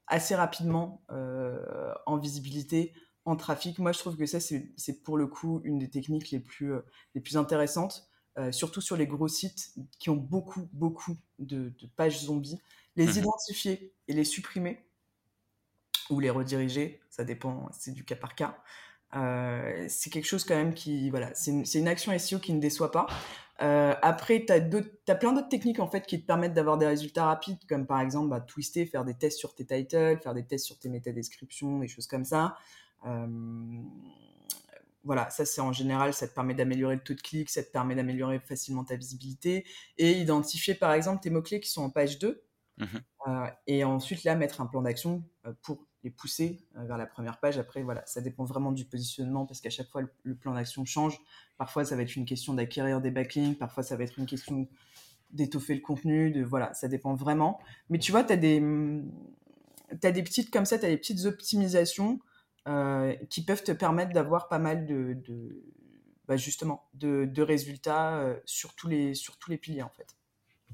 assez 0.06 0.34
rapidement 0.34 1.04
euh, 1.10 1.92
en 2.06 2.16
visibilité, 2.16 2.92
en 3.24 3.36
trafic. 3.36 3.78
Moi, 3.78 3.92
je 3.92 3.98
trouve 3.98 4.16
que 4.16 4.26
ça, 4.26 4.38
c'est 4.40 5.02
pour 5.02 5.16
le 5.16 5.26
coup 5.26 5.60
une 5.64 5.78
des 5.78 5.90
techniques 5.90 6.30
les 6.30 6.40
plus, 6.40 6.74
les 7.14 7.20
plus 7.20 7.36
intéressantes, 7.36 8.08
surtout 8.50 8.80
sur 8.80 8.96
les 8.96 9.06
gros 9.06 9.28
sites 9.28 9.74
qui 9.98 10.10
ont 10.10 10.16
beaucoup, 10.16 10.68
beaucoup 10.72 11.16
de 11.38 11.72
pages 11.96 12.20
zombies 12.20 12.60
les 12.96 13.06
mmh 13.06 13.18
identifier 13.18 13.94
et 14.08 14.12
les 14.12 14.24
supprimer 14.24 14.84
ou 16.10 16.20
les 16.20 16.30
rediriger, 16.30 17.00
ça 17.10 17.24
dépend, 17.24 17.68
c'est 17.72 17.92
du 17.92 18.04
cas 18.04 18.16
par 18.16 18.34
cas. 18.34 18.58
Euh, 19.16 19.86
c'est 19.88 20.10
quelque 20.10 20.26
chose 20.26 20.44
quand 20.44 20.56
même 20.56 20.74
qui, 20.74 21.08
voilà, 21.10 21.32
c'est 21.34 21.52
une, 21.52 21.64
une, 21.74 21.88
action 21.88 22.16
SEO 22.18 22.40
qui 22.40 22.52
ne 22.52 22.60
déçoit 22.60 22.90
pas. 22.90 23.06
Euh, 23.62 23.94
après, 24.02 24.44
tu 24.44 24.52
as, 24.52 25.14
plein 25.14 25.32
d'autres 25.32 25.48
techniques 25.48 25.78
en 25.78 25.86
fait 25.86 26.06
qui 26.06 26.20
te 26.20 26.26
permettent 26.26 26.54
d'avoir 26.54 26.78
des 26.78 26.86
résultats 26.86 27.26
rapides, 27.26 27.64
comme 27.68 27.86
par 27.86 28.00
exemple 28.00 28.28
bah, 28.28 28.40
twister, 28.40 28.86
faire 28.86 29.04
des 29.04 29.14
tests 29.14 29.38
sur 29.38 29.54
tes 29.54 29.64
titles, 29.64 30.18
faire 30.22 30.34
des 30.34 30.44
tests 30.44 30.66
sur 30.66 30.78
tes 30.78 30.88
métadescriptions, 30.88 31.78
des 31.78 31.88
choses 31.88 32.08
comme 32.08 32.24
ça. 32.24 32.56
Euh, 33.06 33.26
voilà, 35.04 35.30
ça 35.30 35.44
c'est 35.44 35.60
en 35.60 35.72
général, 35.72 36.14
ça 36.14 36.26
te 36.26 36.34
permet 36.34 36.54
d'améliorer 36.54 36.96
le 36.96 37.02
taux 37.02 37.14
de 37.14 37.20
clic, 37.20 37.50
ça 37.50 37.62
te 37.62 37.70
permet 37.70 37.94
d'améliorer 37.94 38.40
facilement 38.40 38.84
ta 38.84 38.96
visibilité 38.96 39.64
et 39.98 40.12
identifier 40.12 40.74
par 40.74 40.92
exemple 40.92 41.22
tes 41.22 41.30
mots-clés 41.30 41.60
qui 41.60 41.70
sont 41.70 41.82
en 41.82 41.90
page 41.90 42.18
2 42.18 42.42
Mmh 42.78 42.86
euh, 43.26 43.46
et 43.66 43.84
ensuite, 43.84 44.24
là, 44.24 44.34
mettre 44.34 44.60
un 44.60 44.66
plan 44.66 44.82
d'action 44.82 45.24
euh, 45.46 45.52
pour 45.62 45.86
les 46.02 46.10
pousser 46.10 46.66
euh, 46.76 46.84
vers 46.84 46.98
la 46.98 47.06
première 47.06 47.40
page. 47.40 47.56
Après, 47.56 47.82
voilà, 47.82 48.04
ça 48.04 48.20
dépend 48.20 48.44
vraiment 48.44 48.70
du 48.70 48.84
positionnement 48.84 49.46
parce 49.46 49.62
qu'à 49.62 49.70
chaque 49.70 49.88
fois, 49.88 50.02
le, 50.24 50.34
plan 50.34 50.52
d'action 50.52 50.84
change. 50.84 51.18
Parfois, 51.56 51.86
ça 51.86 51.96
va 51.96 52.02
être 52.02 52.16
une 52.16 52.26
question 52.26 52.52
d'acquérir 52.52 53.00
des 53.00 53.10
backlinks. 53.10 53.58
Parfois, 53.58 53.82
ça 53.82 53.96
va 53.96 54.04
être 54.04 54.18
une 54.18 54.26
question 54.26 54.68
d'étoffer 55.30 55.74
le 55.74 55.80
contenu. 55.80 56.42
Voilà, 56.42 56.74
ça 56.74 56.86
dépend 56.86 57.14
vraiment. 57.14 57.58
Mais 57.88 57.98
tu 57.98 58.12
vois, 58.12 58.24
tu 58.24 58.34
as 58.34 58.36
des, 58.36 58.60
mmh, 58.60 59.10
as 60.02 60.12
des 60.12 60.22
petites, 60.22 60.50
comme 60.50 60.66
ça, 60.66 60.78
tu 60.78 60.84
des 60.86 60.98
petites 60.98 61.24
optimisations 61.24 62.20
qui 63.30 63.44
peuvent 63.44 63.62
te 63.62 63.72
permettre 63.72 64.12
d'avoir 64.12 64.48
pas 64.48 64.58
mal 64.58 64.86
de, 64.86 65.64
bah 66.26 66.36
justement, 66.36 66.88
de 66.94 67.42
résultats 67.42 68.36
sur, 68.44 68.74
tous 68.74 68.88
les, 68.88 69.14
sur 69.14 69.38
tous 69.38 69.50
les 69.50 69.58
piliers, 69.58 69.82
en 69.82 69.90
fait. 69.90 70.14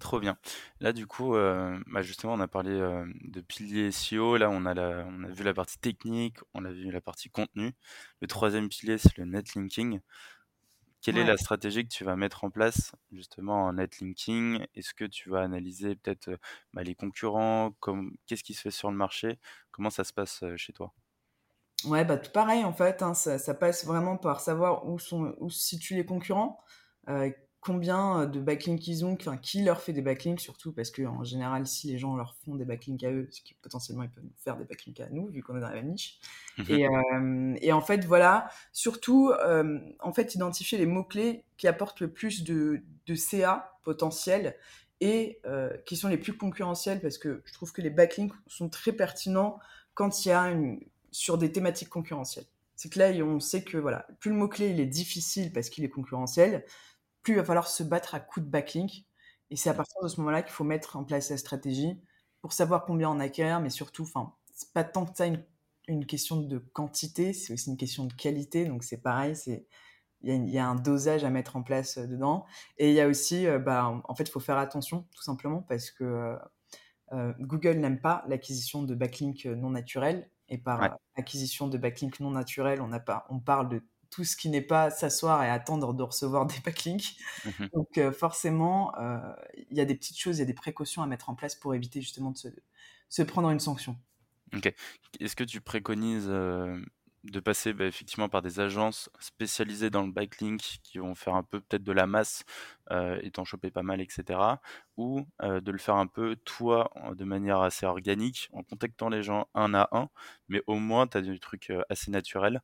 Trop 0.00 0.18
bien. 0.18 0.38
Là, 0.80 0.94
du 0.94 1.06
coup, 1.06 1.34
euh, 1.36 1.78
bah, 1.86 2.00
justement, 2.00 2.32
on 2.32 2.40
a 2.40 2.48
parlé 2.48 2.70
euh, 2.70 3.04
de 3.20 3.40
pilier 3.42 3.88
SEO. 3.88 4.38
Là, 4.38 4.48
on 4.50 4.64
a, 4.64 4.74
on 5.04 5.24
a 5.24 5.28
vu 5.28 5.44
la 5.44 5.52
partie 5.52 5.78
technique, 5.78 6.38
on 6.54 6.64
a 6.64 6.72
vu 6.72 6.90
la 6.90 7.02
partie 7.02 7.28
contenu. 7.28 7.72
Le 8.22 8.26
troisième 8.26 8.70
pilier, 8.70 8.96
c'est 8.96 9.16
le 9.18 9.26
netlinking. 9.26 10.00
Quelle 11.02 11.18
est 11.18 11.24
la 11.24 11.36
stratégie 11.36 11.84
que 11.84 11.92
tu 11.92 12.04
vas 12.04 12.16
mettre 12.16 12.44
en 12.44 12.50
place 12.50 12.92
justement 13.12 13.66
en 13.66 13.74
netlinking? 13.74 14.64
Est-ce 14.74 14.94
que 14.94 15.04
tu 15.04 15.28
vas 15.28 15.42
analyser 15.42 15.94
peut-être 15.96 16.28
euh, 16.28 16.36
bah, 16.72 16.82
les 16.82 16.94
concurrents? 16.94 17.72
Comme, 17.80 18.16
Qu'est-ce 18.26 18.42
qui 18.42 18.54
se 18.54 18.62
fait 18.62 18.70
sur 18.70 18.90
le 18.90 18.96
marché? 18.96 19.38
Comment 19.70 19.90
ça 19.90 20.04
se 20.04 20.14
passe 20.14 20.42
chez 20.56 20.72
toi? 20.72 20.94
Ouais, 21.84 22.04
bah 22.04 22.16
tout 22.16 22.30
pareil 22.32 22.64
en 22.64 22.72
fait. 22.72 23.02
Hein, 23.02 23.12
ça, 23.12 23.38
ça, 23.38 23.54
passe 23.54 23.84
vraiment 23.84 24.16
par 24.16 24.40
savoir 24.40 24.86
où, 24.86 24.98
sont, 24.98 25.34
où 25.40 25.50
se 25.50 25.58
situent 25.58 25.94
les 25.96 26.04
concurrents, 26.06 26.58
combien 27.60 28.26
de 28.26 28.40
backlinks 28.40 28.86
ils 28.88 29.04
ont, 29.04 29.12
enfin 29.12 29.36
qui 29.36 29.62
leur 29.62 29.82
fait 29.82 29.92
des 29.92 30.00
backlinks 30.00 30.40
surtout, 30.40 30.72
parce 30.72 30.90
que 30.90 31.02
en 31.02 31.24
général, 31.24 31.66
si 31.66 31.88
les 31.88 31.98
gens 31.98 32.16
leur 32.16 32.34
font 32.36 32.54
des 32.54 32.64
backlinks 32.64 33.04
à 33.04 33.10
eux, 33.10 33.28
ce 33.30 33.42
qui 33.42 33.54
potentiellement 33.54 34.02
ils 34.02 34.10
peuvent 34.10 34.24
faire 34.38 34.56
des 34.56 34.64
backlinks 34.64 35.00
à 35.00 35.08
nous, 35.10 35.28
vu 35.28 35.42
qu'on 35.42 35.56
est 35.56 35.60
dans 35.60 35.68
la 35.68 35.74
même 35.74 35.90
niche. 35.90 36.18
Mhm. 36.58 36.66
Et, 36.70 36.86
euh, 36.86 37.54
et, 37.60 37.72
en 37.72 37.80
fait, 37.80 38.04
voilà, 38.04 38.48
surtout, 38.72 39.30
euh, 39.30 39.78
en 40.00 40.12
fait, 40.12 40.34
identifier 40.34 40.78
les 40.78 40.86
mots-clés 40.86 41.44
qui 41.58 41.68
apportent 41.68 42.00
le 42.00 42.10
plus 42.10 42.44
de, 42.44 42.82
de 43.06 43.14
CA 43.14 43.78
potentiel 43.82 44.56
et 45.02 45.40
qui 45.86 45.96
sont 45.96 46.08
les 46.08 46.18
plus 46.18 46.36
concurrentiels 46.36 47.00
parce 47.00 47.16
que 47.16 47.40
je 47.46 47.52
trouve 47.54 47.72
que 47.72 47.80
les 47.80 47.88
backlinks 47.88 48.34
sont 48.46 48.68
très 48.68 48.92
pertinents 48.92 49.58
quand 49.94 50.26
il 50.26 50.28
y 50.28 50.32
a 50.32 50.42
une, 50.50 50.78
sur 51.10 51.38
des 51.38 51.52
thématiques 51.52 51.88
concurrentielles. 51.88 52.44
C'est 52.76 52.90
que 52.90 52.98
là, 52.98 53.10
on 53.24 53.40
sait 53.40 53.62
que 53.62 53.76
voilà, 53.76 54.06
plus 54.20 54.30
le 54.30 54.36
mot-clé 54.36 54.70
il 54.70 54.80
est 54.80 54.86
difficile 54.86 55.52
parce 55.52 55.68
qu'il 55.68 55.84
est 55.84 55.90
concurrentiel, 55.90 56.64
plus 57.22 57.34
il 57.34 57.36
va 57.36 57.44
falloir 57.44 57.68
se 57.68 57.82
battre 57.82 58.14
à 58.14 58.20
coups 58.20 58.46
de 58.46 58.50
backlink. 58.50 59.04
Et 59.50 59.56
c'est 59.56 59.70
à 59.70 59.74
partir 59.74 60.00
de 60.02 60.08
ce 60.08 60.18
moment-là 60.20 60.42
qu'il 60.42 60.52
faut 60.52 60.64
mettre 60.64 60.96
en 60.96 61.04
place 61.04 61.30
la 61.30 61.36
stratégie 61.36 62.00
pour 62.40 62.52
savoir 62.52 62.84
combien 62.84 63.10
on 63.10 63.20
acquiert, 63.20 63.60
mais 63.60 63.70
surtout, 63.70 64.04
enfin, 64.04 64.34
c'est 64.54 64.72
pas 64.72 64.84
tant 64.84 65.06
que 65.06 65.16
ça 65.16 65.26
une, 65.26 65.44
une 65.88 66.06
question 66.06 66.36
de 66.36 66.58
quantité, 66.58 67.32
c'est 67.32 67.52
aussi 67.52 67.70
une 67.70 67.76
question 67.76 68.04
de 68.04 68.12
qualité. 68.12 68.64
Donc 68.64 68.84
c'est 68.84 69.02
pareil, 69.02 69.36
c'est 69.36 69.66
il 70.22 70.50
y, 70.50 70.58
a 70.58 70.66
un 70.66 70.74
dosage 70.74 71.24
à 71.24 71.30
mettre 71.30 71.56
en 71.56 71.62
place 71.62 71.98
euh, 71.98 72.06
dedans. 72.06 72.44
Et 72.78 72.90
il 72.90 72.94
y 72.94 73.00
a 73.00 73.08
aussi, 73.08 73.46
euh, 73.46 73.58
bah, 73.58 74.02
en 74.04 74.14
fait, 74.14 74.24
il 74.24 74.30
faut 74.30 74.40
faire 74.40 74.58
attention, 74.58 75.06
tout 75.14 75.22
simplement, 75.22 75.62
parce 75.62 75.90
que 75.90 76.36
euh, 77.12 77.32
Google 77.40 77.78
n'aime 77.78 78.00
pas 78.00 78.24
l'acquisition 78.28 78.82
de 78.82 78.94
backlinks 78.94 79.46
non 79.46 79.70
naturels. 79.70 80.30
Et 80.48 80.58
par 80.58 80.98
acquisition 81.14 81.68
de 81.68 81.78
backlinks 81.78 82.18
non 82.18 82.30
naturels, 82.32 82.80
on, 82.80 82.90
a 82.92 82.98
pas, 82.98 83.24
on 83.30 83.38
parle 83.38 83.68
de 83.68 83.82
tout 84.10 84.24
ce 84.24 84.36
qui 84.36 84.48
n'est 84.48 84.60
pas 84.60 84.90
s'asseoir 84.90 85.42
et 85.42 85.48
attendre 85.48 85.94
de 85.94 86.02
recevoir 86.02 86.46
des 86.46 86.60
backlinks. 86.64 87.16
Mmh 87.44 87.66
Donc 87.72 88.12
forcément, 88.12 88.92
il 89.70 89.76
y 89.76 89.80
a 89.80 89.84
des 89.84 89.94
petites 89.94 90.18
choses, 90.18 90.38
il 90.38 90.40
y 90.40 90.42
a 90.42 90.46
des 90.46 90.54
précautions 90.54 91.02
à 91.02 91.06
mettre 91.06 91.30
en 91.30 91.34
place 91.34 91.54
pour 91.54 91.74
éviter 91.74 92.00
justement 92.00 92.32
de 92.32 92.38
se, 93.08 93.22
prendre 93.22 93.50
une 93.50 93.60
sanction. 93.60 93.96
Ok. 94.54 94.72
Est-ce 95.20 95.36
que 95.36 95.44
tu 95.44 95.60
préconises 95.60 96.30
de 97.24 97.40
passer 97.40 97.72
bah, 97.72 97.84
effectivement 97.84 98.28
par 98.28 98.42
des 98.42 98.60
agences 98.60 99.10
spécialisées 99.18 99.90
dans 99.90 100.04
le 100.04 100.12
backlink 100.12 100.60
qui 100.82 100.98
vont 100.98 101.14
faire 101.14 101.34
un 101.34 101.42
peu 101.42 101.60
peut-être 101.60 101.82
de 101.82 101.92
la 101.92 102.06
masse 102.06 102.44
et 102.90 103.30
t'en 103.30 103.44
choper 103.44 103.70
pas 103.70 103.82
mal, 103.82 104.00
etc. 104.00 104.40
Ou 104.96 105.26
de 105.40 105.70
le 105.70 105.78
faire 105.78 105.96
un 105.96 106.06
peu 106.06 106.36
toi 106.36 106.90
de 107.14 107.24
manière 107.24 107.60
assez 107.60 107.86
organique 107.86 108.48
en 108.52 108.62
contactant 108.62 109.08
les 109.08 109.22
gens 109.22 109.46
un 109.54 109.74
à 109.74 109.88
un, 109.92 110.08
mais 110.48 110.62
au 110.66 110.76
moins 110.76 111.06
tu 111.06 111.18
as 111.18 111.22
des 111.22 111.38
trucs 111.38 111.72
assez 111.88 112.10
naturels. 112.10 112.60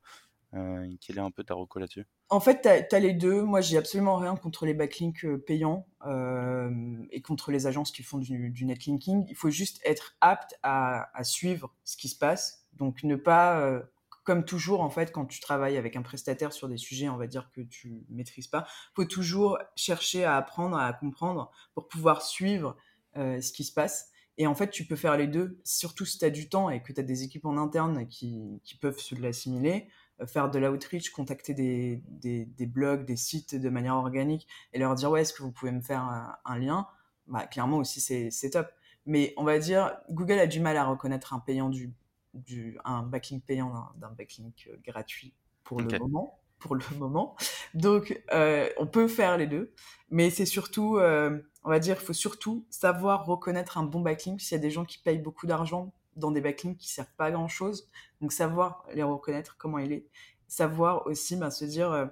Euh, 0.56 0.88
quel 1.00 1.18
est 1.18 1.20
un 1.20 1.30
peu 1.30 1.44
ta 1.44 1.54
reco 1.54 1.78
là-dessus? 1.78 2.06
En 2.28 2.40
fait, 2.40 2.62
tu 2.62 2.94
as, 2.94 2.98
les 2.98 3.12
deux. 3.12 3.42
Moi, 3.42 3.60
j'ai 3.60 3.76
absolument 3.76 4.16
rien 4.16 4.36
contre 4.36 4.66
les 4.66 4.74
backlinks 4.74 5.24
euh, 5.24 5.38
payants 5.38 5.86
euh, 6.06 6.70
et 7.10 7.20
contre 7.20 7.50
les 7.50 7.66
agences 7.66 7.92
qui 7.92 8.02
font 8.02 8.18
du, 8.18 8.64
netlinking. 8.64 9.26
Il 9.28 9.36
faut 9.36 9.50
juste 9.50 9.80
être 9.84 10.16
apte 10.20 10.58
à, 10.62 11.08
suivre 11.22 11.74
ce 11.84 11.96
qui 11.96 12.08
se 12.08 12.18
passe. 12.18 12.66
Donc, 12.74 13.02
ne 13.04 13.16
pas, 13.16 13.82
comme 14.24 14.44
toujours, 14.44 14.80
en 14.80 14.90
fait, 14.90 15.12
quand 15.12 15.26
tu 15.26 15.40
travailles 15.40 15.76
avec 15.76 15.96
un 15.96 16.02
prestataire 16.02 16.52
sur 16.52 16.68
des 16.68 16.76
sujets, 16.76 17.08
on 17.08 17.16
va 17.16 17.26
dire 17.26 17.50
que 17.52 17.60
tu 17.60 18.04
maîtrises 18.08 18.48
pas, 18.48 18.66
faut 18.94 19.04
toujours 19.04 19.58
chercher 19.76 20.24
à 20.24 20.36
apprendre, 20.36 20.76
à 20.76 20.92
comprendre 20.92 21.50
pour 21.74 21.88
pouvoir 21.88 22.22
suivre 22.22 22.76
ce 23.14 23.52
qui 23.52 23.64
se 23.64 23.72
passe. 23.72 24.10
Et 24.38 24.46
en 24.46 24.54
fait, 24.54 24.68
tu 24.68 24.84
peux 24.84 24.96
faire 24.96 25.16
les 25.16 25.26
deux, 25.26 25.58
surtout 25.64 26.04
si 26.04 26.18
tu 26.18 26.26
as 26.26 26.30
du 26.30 26.50
temps 26.50 26.68
et 26.68 26.82
que 26.82 26.92
tu 26.92 27.00
as 27.00 27.04
des 27.04 27.22
équipes 27.22 27.46
en 27.46 27.56
interne 27.56 28.06
qui 28.06 28.60
peuvent 28.78 28.98
se 28.98 29.14
l'assimiler 29.14 29.88
faire 30.26 30.50
de 30.50 30.58
l'outreach, 30.58 31.10
contacter 31.10 31.52
des, 31.52 32.02
des, 32.06 32.66
blogs, 32.66 33.04
des 33.04 33.16
sites 33.16 33.54
de 33.54 33.68
manière 33.68 33.96
organique 33.96 34.46
et 34.72 34.78
leur 34.78 34.94
dire 34.94 35.10
ouais, 35.10 35.22
est-ce 35.22 35.34
que 35.34 35.42
vous 35.42 35.52
pouvez 35.52 35.72
me 35.72 35.82
faire 35.82 36.02
un, 36.44 36.58
lien? 36.58 36.86
Bah, 37.26 37.46
Clairement 37.46 37.78
aussi, 37.78 38.00
c'est 38.00 38.50
top. 38.50 38.68
Mais 39.04 39.34
on 39.36 39.44
va 39.44 39.58
dire, 39.58 39.96
Google 40.10 40.38
a 40.38 40.46
du 40.46 40.60
mal 40.60 40.76
à 40.76 40.84
reconnaître 40.84 41.32
un 41.32 41.38
payant 41.38 41.68
du, 41.68 41.92
du 42.34 42.78
un 42.84 43.02
backlink 43.02 43.44
payant 43.44 43.72
d'un 43.96 44.10
backlink 44.10 44.68
euh, 44.68 44.76
gratuit 44.84 45.32
pour 45.64 45.80
le 45.80 45.98
moment. 45.98 46.40
Pour 46.58 46.74
le 46.74 46.82
moment. 46.98 47.36
Donc, 47.74 48.20
euh, 48.32 48.68
on 48.78 48.86
peut 48.86 49.08
faire 49.08 49.36
les 49.36 49.46
deux. 49.46 49.72
Mais 50.10 50.30
c'est 50.30 50.46
surtout, 50.46 50.98
euh, 50.98 51.38
on 51.64 51.70
va 51.70 51.78
dire, 51.78 51.96
il 52.00 52.04
faut 52.04 52.12
surtout 52.12 52.66
savoir 52.70 53.26
reconnaître 53.26 53.78
un 53.78 53.84
bon 53.84 54.00
backlink. 54.00 54.40
S'il 54.40 54.56
y 54.56 54.58
a 54.58 54.62
des 54.62 54.70
gens 54.70 54.84
qui 54.84 54.98
payent 54.98 55.18
beaucoup 55.18 55.46
d'argent 55.46 55.92
dans 56.16 56.30
des 56.30 56.40
backlinks 56.40 56.78
qui 56.78 56.88
servent 56.88 57.14
pas 57.16 57.26
à 57.26 57.30
grand 57.30 57.48
chose. 57.48 57.88
Donc 58.20 58.32
savoir 58.32 58.84
les 58.92 59.02
reconnaître, 59.02 59.56
comment 59.58 59.78
il 59.78 59.92
est. 59.92 60.06
Savoir 60.48 61.06
aussi 61.06 61.36
bah, 61.36 61.50
se 61.50 61.64
dire 61.64 61.90
euh, 61.92 62.06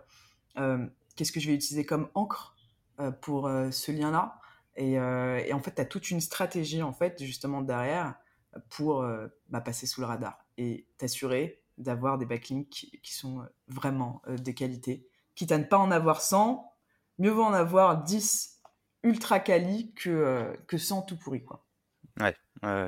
euh, 0.59 0.87
qu'est-ce 1.17 1.33
que 1.33 1.41
je 1.41 1.49
vais 1.49 1.55
utiliser 1.55 1.85
comme 1.85 2.09
encre 2.15 2.57
euh, 3.01 3.11
pour 3.11 3.51
ce 3.71 3.93
lien-là. 3.93 4.39
Et, 4.77 4.99
en 5.01 5.61
fait, 5.61 5.77
tu 5.77 5.81
as 5.81 5.85
toute 5.85 6.11
une 6.11 6.21
stratégie 6.21 6.83
en 6.83 6.93
fait 6.93 7.23
justement 7.23 7.63
derrière 7.63 8.15
pour 8.71 9.07
bah, 9.49 9.61
passer 9.61 9.87
sous 9.87 10.01
le 10.01 10.07
radar 10.07 10.45
et 10.59 10.87
t'assurer 10.99 11.63
d'avoir 11.79 12.19
des 12.19 12.27
backlinks 12.27 12.69
qui, 12.69 13.15
sont 13.15 13.47
vraiment 13.69 14.21
des 14.29 14.55
qualités. 14.55 15.09
Quitte 15.37 15.53
à 15.53 15.59
ne 15.59 15.65
pas 15.65 15.79
en 15.79 15.93
avoir 15.93 16.21
100, 16.21 16.73
mieux 17.19 17.31
vaut 17.31 17.45
en 17.45 17.53
avoir 17.53 18.03
10 18.03 18.63
ultra 19.05 19.39
quali 19.39 19.93
que, 19.95 20.57
que 20.67 20.77
100 20.77 21.03
tout 21.03 21.17
pourri. 21.17 21.45
Quoi. 21.45 21.65
Ouais, 22.21 22.37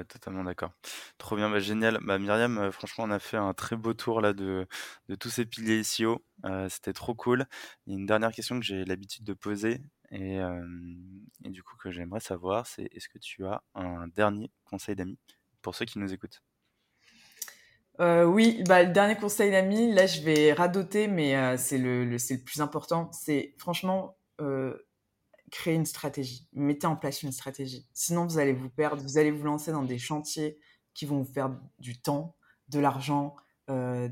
totalement 0.05 0.45
d'accord. 0.45 0.73
Trop 1.19 1.35
bien, 1.37 1.51
bah, 1.51 1.59
génial. 1.59 1.99
Bah, 2.03 2.19
Myriam, 2.19 2.59
euh, 2.59 2.71
franchement, 2.71 3.05
on 3.05 3.11
a 3.11 3.19
fait 3.19 3.37
un 3.37 3.55
très 3.55 3.75
beau 3.77 3.93
tour 3.93 4.21
là 4.21 4.33
de, 4.33 4.67
de 5.09 5.15
tous 5.17 5.31
ces 5.31 5.45
piliers 5.47 5.81
SEO. 5.81 6.25
Euh, 6.45 6.69
c'était 6.69 6.93
trop 6.93 7.15
cool. 7.15 7.47
Il 7.87 7.93
y 7.93 7.97
a 7.97 7.99
une 7.99 8.07
dernière 8.07 8.31
question 8.33 8.59
que 8.61 8.65
j'ai 8.65 8.85
l'habitude 8.85 9.25
de 9.25 9.33
poser 9.35 9.81
et, 10.13 10.41
euh, 10.41 10.65
et 11.45 11.51
du 11.51 11.63
coup 11.65 11.77
que 11.77 11.91
j'aimerais 11.91 12.21
savoir, 12.21 12.67
c'est 12.69 12.89
est-ce 12.93 13.09
que 13.09 13.19
tu 13.19 13.45
as 13.47 13.63
un 13.75 14.07
dernier 14.09 14.53
conseil 14.65 14.95
d'amis 14.95 15.19
pour 15.61 15.75
ceux 15.75 15.87
qui 15.87 15.99
nous 15.99 16.13
écoutent? 16.13 16.43
oui, 17.99 18.63
bah, 18.67 18.83
le 18.83 18.93
dernier 18.93 19.17
conseil 19.17 19.51
d'amis, 19.51 19.93
là 19.93 20.07
je 20.07 20.21
vais 20.23 20.53
radoter, 20.53 21.09
mais 21.09 21.57
c'est 21.57 21.79
le, 21.79 22.05
le 22.05 22.19
plus 22.45 22.61
important. 22.61 23.11
C'est 23.13 23.55
franchement, 23.59 24.19
créer 25.51 25.75
une 25.75 25.87
stratégie. 25.87 26.49
Mettez 26.53 26.87
en 26.87 26.97
place 26.97 27.23
une 27.23 27.33
stratégie. 27.33 27.87
Sinon, 27.93 28.27
vous 28.27 28.39
allez 28.39 28.53
vous 28.53 28.69
perdre. 28.69 29.03
Vous 29.03 29.19
allez 29.19 29.31
vous 29.31 29.45
lancer 29.45 29.73
dans 29.73 29.83
des 29.83 29.99
chantiers 29.99 30.59
qui 30.95 31.07
vont 31.07 31.23
vous 31.23 31.33
faire 31.33 31.57
du 31.79 32.01
temps, 32.01 32.37
de 32.69 32.79
l'argent, 32.79 33.37
euh, 33.71 34.09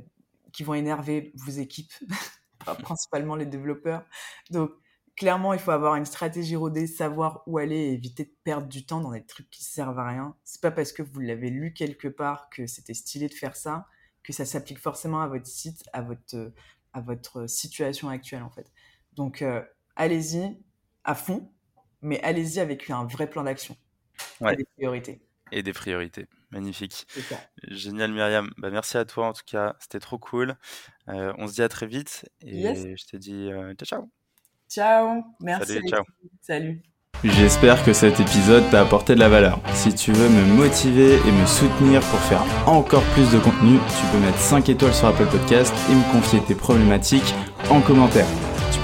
qui 0.53 0.63
vont 0.63 0.75
énerver 0.75 1.33
vos 1.35 1.51
équipes, 1.51 1.93
principalement 2.83 3.37
les 3.37 3.47
développeurs. 3.47 4.05
Donc, 4.51 4.71
clairement, 5.17 5.53
il 5.53 5.61
faut 5.61 5.71
avoir 5.71 5.97
une 5.97 6.05
stratégie 6.05 6.57
rodée, 6.57 6.87
savoir 6.87 7.43
où 7.47 7.59
aller 7.59 7.77
et 7.77 7.93
éviter 7.93 8.25
de 8.25 8.35
perdre 8.45 8.69
du 8.69 8.87
temps 8.87 9.01
dans 9.01 9.13
des 9.13 9.25
trucs 9.25 9.51
qui 9.51 9.65
servent 9.65 9.99
à 9.99 10.09
rien. 10.09 10.37
C'est 10.45 10.61
pas 10.61 10.71
parce 10.71 10.93
que 10.93 11.03
vous 11.03 11.21
l'avez 11.21 11.51
lu 11.51 11.73
quelque 11.73 12.09
part 12.09 12.49
que 12.51 12.67
c'était 12.67 12.95
stylé 12.95 13.29
de 13.29 13.35
faire 13.35 13.57
ça 13.57 13.87
que 14.25 14.33
ça 14.33 14.45
s'applique 14.45 14.79
forcément 14.79 15.21
à 15.21 15.29
votre 15.29 15.47
site, 15.47 15.85
à 15.93 16.03
votre, 16.03 16.53
à 16.93 17.01
votre 17.01 17.47
situation 17.47 18.09
actuelle 18.09 18.43
en 18.43 18.51
fait. 18.51 18.73
Donc, 19.13 19.43
euh, 19.43 19.63
allez-y, 19.95 20.59
à 21.05 21.15
fond, 21.15 21.51
mais 22.03 22.23
allez-y 22.23 22.61
avec 22.61 22.91
un 22.91 23.05
vrai 23.05 23.29
plan 23.29 23.45
d'action. 23.45 23.77
Et 24.41 24.57
des 24.57 24.65
priorités. 24.65 25.21
Et 25.53 25.63
des 25.63 25.73
priorités. 25.73 26.27
Magnifique. 26.51 27.07
Génial, 27.69 28.13
Myriam. 28.13 28.51
Bah, 28.59 28.71
merci 28.71 28.97
à 28.97 29.05
toi 29.05 29.29
en 29.29 29.33
tout 29.33 29.43
cas. 29.45 29.75
C'était 29.81 30.01
trop 30.01 30.19
cool. 30.19 30.57
Euh, 31.09 31.33
on 31.39 31.49
se 31.49 31.55
dit 31.55 31.63
à 31.63 31.69
très 31.69 31.87
vite. 31.87 32.29
Et 32.41 32.97
je 32.97 33.07
te 33.07 33.17
dis 33.17 33.51
euh, 33.51 33.75
ciao, 33.75 33.87
ciao. 33.87 34.11
Ciao. 34.69 35.25
Merci. 35.41 35.75
Salut. 35.75 35.89
Ciao. 35.89 36.05
Salut. 36.41 36.83
J'espère 37.25 37.83
que 37.85 37.93
cet 37.93 38.21
épisode 38.21 38.69
t'a 38.71 38.83
apporté 38.83 39.15
de 39.15 39.21
la 39.21 39.29
valeur. 39.29 39.59
Si 39.73 39.95
tu 39.95 40.13
veux 40.13 40.29
me 40.29 40.45
motiver 40.57 41.15
et 41.15 41.33
me 41.33 41.47
soutenir 41.47 42.01
pour 42.03 42.21
faire 42.21 42.45
encore 42.67 43.05
plus 43.15 43.33
de 43.33 43.39
contenu, 43.39 43.79
tu 43.79 44.07
peux 44.13 44.19
mettre 44.19 44.39
5 44.39 44.69
étoiles 44.69 44.95
sur 44.95 45.09
Apple 45.09 45.27
Podcast 45.27 45.75
et 45.91 45.95
me 45.95 46.13
confier 46.13 46.41
tes 46.41 46.55
problématiques 46.55 47.35
en 47.71 47.81
commentaire. 47.81 48.27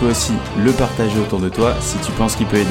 Peux 0.01 0.07
aussi 0.07 0.33
le 0.57 0.73
partager 0.73 1.19
autour 1.19 1.41
de 1.41 1.51
toi 1.51 1.75
si 1.81 1.99
tu 1.99 2.11
penses 2.13 2.35
qu'il 2.35 2.47
peut 2.47 2.57
aider. 2.57 2.69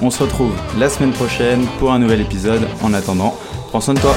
On 0.00 0.10
se 0.10 0.22
retrouve 0.22 0.52
la 0.78 0.88
semaine 0.88 1.12
prochaine 1.12 1.66
pour 1.78 1.92
un 1.92 1.98
nouvel 1.98 2.22
épisode. 2.22 2.66
En 2.82 2.94
attendant, 2.94 3.36
prends 3.68 3.82
soin 3.82 3.92
de 3.92 4.00
toi. 4.00 4.16